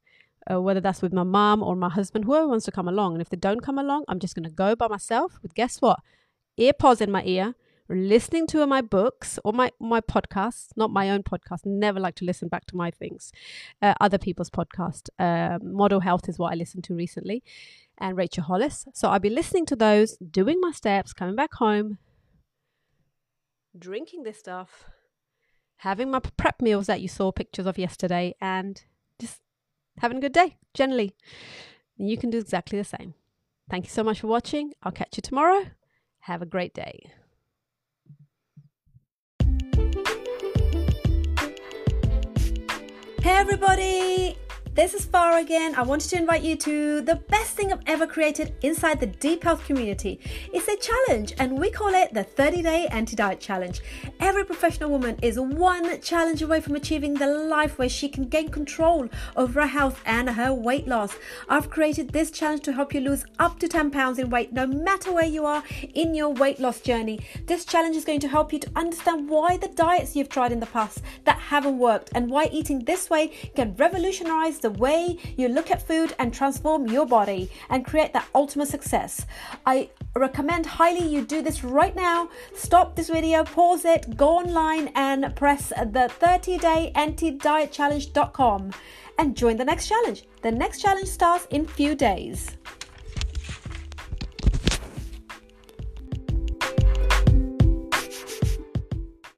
Uh, 0.52 0.60
whether 0.60 0.80
that's 0.82 1.02
with 1.04 1.14
my 1.14 1.24
mom 1.24 1.62
or 1.62 1.76
my 1.76 1.90
husband, 1.90 2.26
whoever 2.26 2.48
wants 2.48 2.66
to 2.66 2.72
come 2.72 2.88
along. 2.88 3.14
And 3.14 3.22
if 3.22 3.30
they 3.30 3.38
don't 3.38 3.62
come 3.62 3.78
along, 3.78 4.06
I'm 4.08 4.18
just 4.18 4.34
going 4.34 4.46
to 4.46 4.50
go 4.50 4.76
by 4.76 4.88
myself. 4.88 5.38
With 5.44 5.54
guess 5.54 5.80
what? 5.80 6.00
Earpods 6.60 7.02
in 7.02 7.12
my 7.12 7.24
ear, 7.24 7.56
listening 7.88 8.46
to 8.48 8.66
my 8.68 8.82
books 8.82 9.40
or 9.44 9.54
my 9.54 9.72
my 9.80 10.02
podcasts, 10.02 10.68
not 10.76 10.92
my 10.92 11.10
own 11.10 11.24
podcast. 11.24 11.66
Never 11.66 12.00
like 12.00 12.16
to 12.16 12.26
listen 12.26 12.48
back 12.48 12.66
to 12.68 12.76
my 12.76 12.92
things, 12.92 13.32
uh, 13.82 13.94
other 14.00 14.18
people's 14.18 14.50
podcast. 14.50 15.10
Uh, 15.18 15.58
Model 15.64 16.02
Health 16.02 16.30
is 16.30 16.38
what 16.38 16.52
I 16.52 16.56
listened 16.56 16.84
to 16.86 16.96
recently, 16.96 17.44
and 17.98 18.18
Rachel 18.18 18.44
Hollis. 18.44 18.86
So 18.94 19.10
I'll 19.10 19.20
be 19.20 19.30
listening 19.30 19.66
to 19.68 19.76
those, 19.76 20.18
doing 20.18 20.60
my 20.62 20.72
steps, 20.72 21.14
coming 21.14 21.36
back 21.36 21.54
home, 21.56 21.98
drinking 23.78 24.24
this 24.24 24.40
stuff, 24.40 24.86
having 25.78 26.12
my 26.12 26.20
prep 26.20 26.62
meals 26.62 26.88
that 26.88 27.02
you 27.02 27.08
saw 27.08 27.32
pictures 27.32 27.66
of 27.66 27.78
yesterday, 27.78 28.36
and 28.40 28.84
just 29.20 29.42
having 29.98 30.18
a 30.18 30.22
good 30.22 30.34
day. 30.34 30.58
Generally, 30.74 31.16
you 31.98 32.18
can 32.18 32.30
do 32.30 32.38
exactly 32.38 32.78
the 32.78 32.84
same. 32.84 33.16
Thank 33.70 33.86
you 33.86 33.92
so 33.92 34.04
much 34.04 34.22
for 34.22 34.28
watching. 34.28 34.74
I'll 34.84 34.92
catch 34.92 35.18
you 35.18 35.22
tomorrow. 35.22 35.68
Have 36.22 36.42
a 36.42 36.46
great 36.46 36.74
day. 36.74 37.12
Hey, 43.22 43.36
everybody! 43.38 44.38
This 44.80 44.94
is 44.94 45.06
Farah 45.06 45.42
again. 45.42 45.76
I 45.76 45.82
wanted 45.82 46.10
to 46.12 46.16
invite 46.16 46.42
you 46.42 46.56
to 46.56 47.02
the 47.02 47.16
best 47.16 47.54
thing 47.54 47.74
I've 47.74 47.82
ever 47.86 48.08
created 48.08 48.54
inside 48.62 49.02
the 49.02 49.08
Deep 49.08 49.44
Health 49.44 49.66
community. 49.66 50.22
It's 50.54 50.70
a 50.70 50.78
challenge, 50.78 51.34
and 51.38 51.60
we 51.60 51.70
call 51.70 51.90
it 51.90 52.14
the 52.14 52.24
30 52.24 52.62
Day 52.62 52.88
Anti 52.88 53.18
Diet 53.18 53.42
Challenge. 53.42 53.82
Every 54.22 54.46
professional 54.46 54.90
woman 54.90 55.18
is 55.22 55.38
one 55.38 56.00
challenge 56.00 56.42
away 56.42 56.62
from 56.62 56.78
achieving 56.78 57.16
the 57.16 57.28
life 57.28 57.78
where 57.78 57.90
she 57.90 58.08
can 58.08 58.30
gain 58.30 58.48
control 58.52 59.10
over 59.36 59.60
her 59.60 59.68
health 59.68 60.02
and 60.06 60.30
her 60.30 60.54
weight 60.54 60.88
loss. 60.88 61.14
I've 61.50 61.70
created 61.70 62.12
this 62.12 62.32
challenge 62.32 62.62
to 62.62 62.72
help 62.72 62.94
you 62.94 63.02
lose 63.02 63.26
up 63.38 63.60
to 63.60 63.68
10 63.68 63.92
pounds 63.92 64.18
in 64.18 64.30
weight, 64.30 64.54
no 64.54 64.66
matter 64.66 65.12
where 65.12 65.26
you 65.26 65.46
are 65.46 65.62
in 65.94 66.16
your 66.16 66.30
weight 66.30 66.62
loss 66.62 66.80
journey. 66.80 67.20
This 67.48 67.66
challenge 67.66 67.98
is 67.98 68.06
going 68.06 68.22
to 68.22 68.30
help 68.30 68.54
you 68.54 68.60
to 68.60 68.72
understand 68.78 69.28
why 69.28 69.58
the 69.58 69.68
diets 69.68 70.16
you've 70.16 70.30
tried 70.30 70.54
in 70.54 70.62
the 70.62 70.68
past 70.68 71.02
that 71.26 71.38
haven't 71.38 71.80
worked 71.80 72.12
and 72.16 72.30
why 72.30 72.46
eating 72.54 72.86
this 72.86 73.10
way 73.10 73.28
can 73.58 73.76
revolutionize 73.76 74.60
the 74.60 74.69
the 74.70 74.80
way 74.80 75.18
you 75.38 75.48
look 75.48 75.72
at 75.72 75.82
food 75.82 76.14
and 76.20 76.34
transform 76.34 76.88
your 76.88 77.06
body 77.06 77.50
and 77.70 77.86
create 77.86 78.14
that 78.14 78.28
ultimate 78.36 78.68
success. 78.68 79.26
I 79.66 79.90
recommend 80.16 80.66
highly 80.66 81.06
you 81.06 81.26
do 81.26 81.42
this 81.42 81.64
right 81.64 81.96
now. 81.96 82.30
Stop 82.54 82.96
this 82.96 83.10
video, 83.10 83.44
pause 83.44 83.86
it, 83.86 84.16
go 84.16 84.30
online 84.30 84.92
and 84.96 85.36
press 85.36 85.70
the 85.70 86.10
30 86.20 86.58
day 86.58 86.92
anti 86.96 87.32
diet 87.32 87.72
challenge.com 87.72 88.72
and 89.18 89.36
join 89.36 89.58
the 89.58 89.66
next 89.66 89.88
challenge. 89.88 90.26
The 90.42 90.52
next 90.52 90.82
challenge 90.82 91.10
starts 91.10 91.48
in 91.50 91.66
few 91.66 91.96
days. 91.96 92.58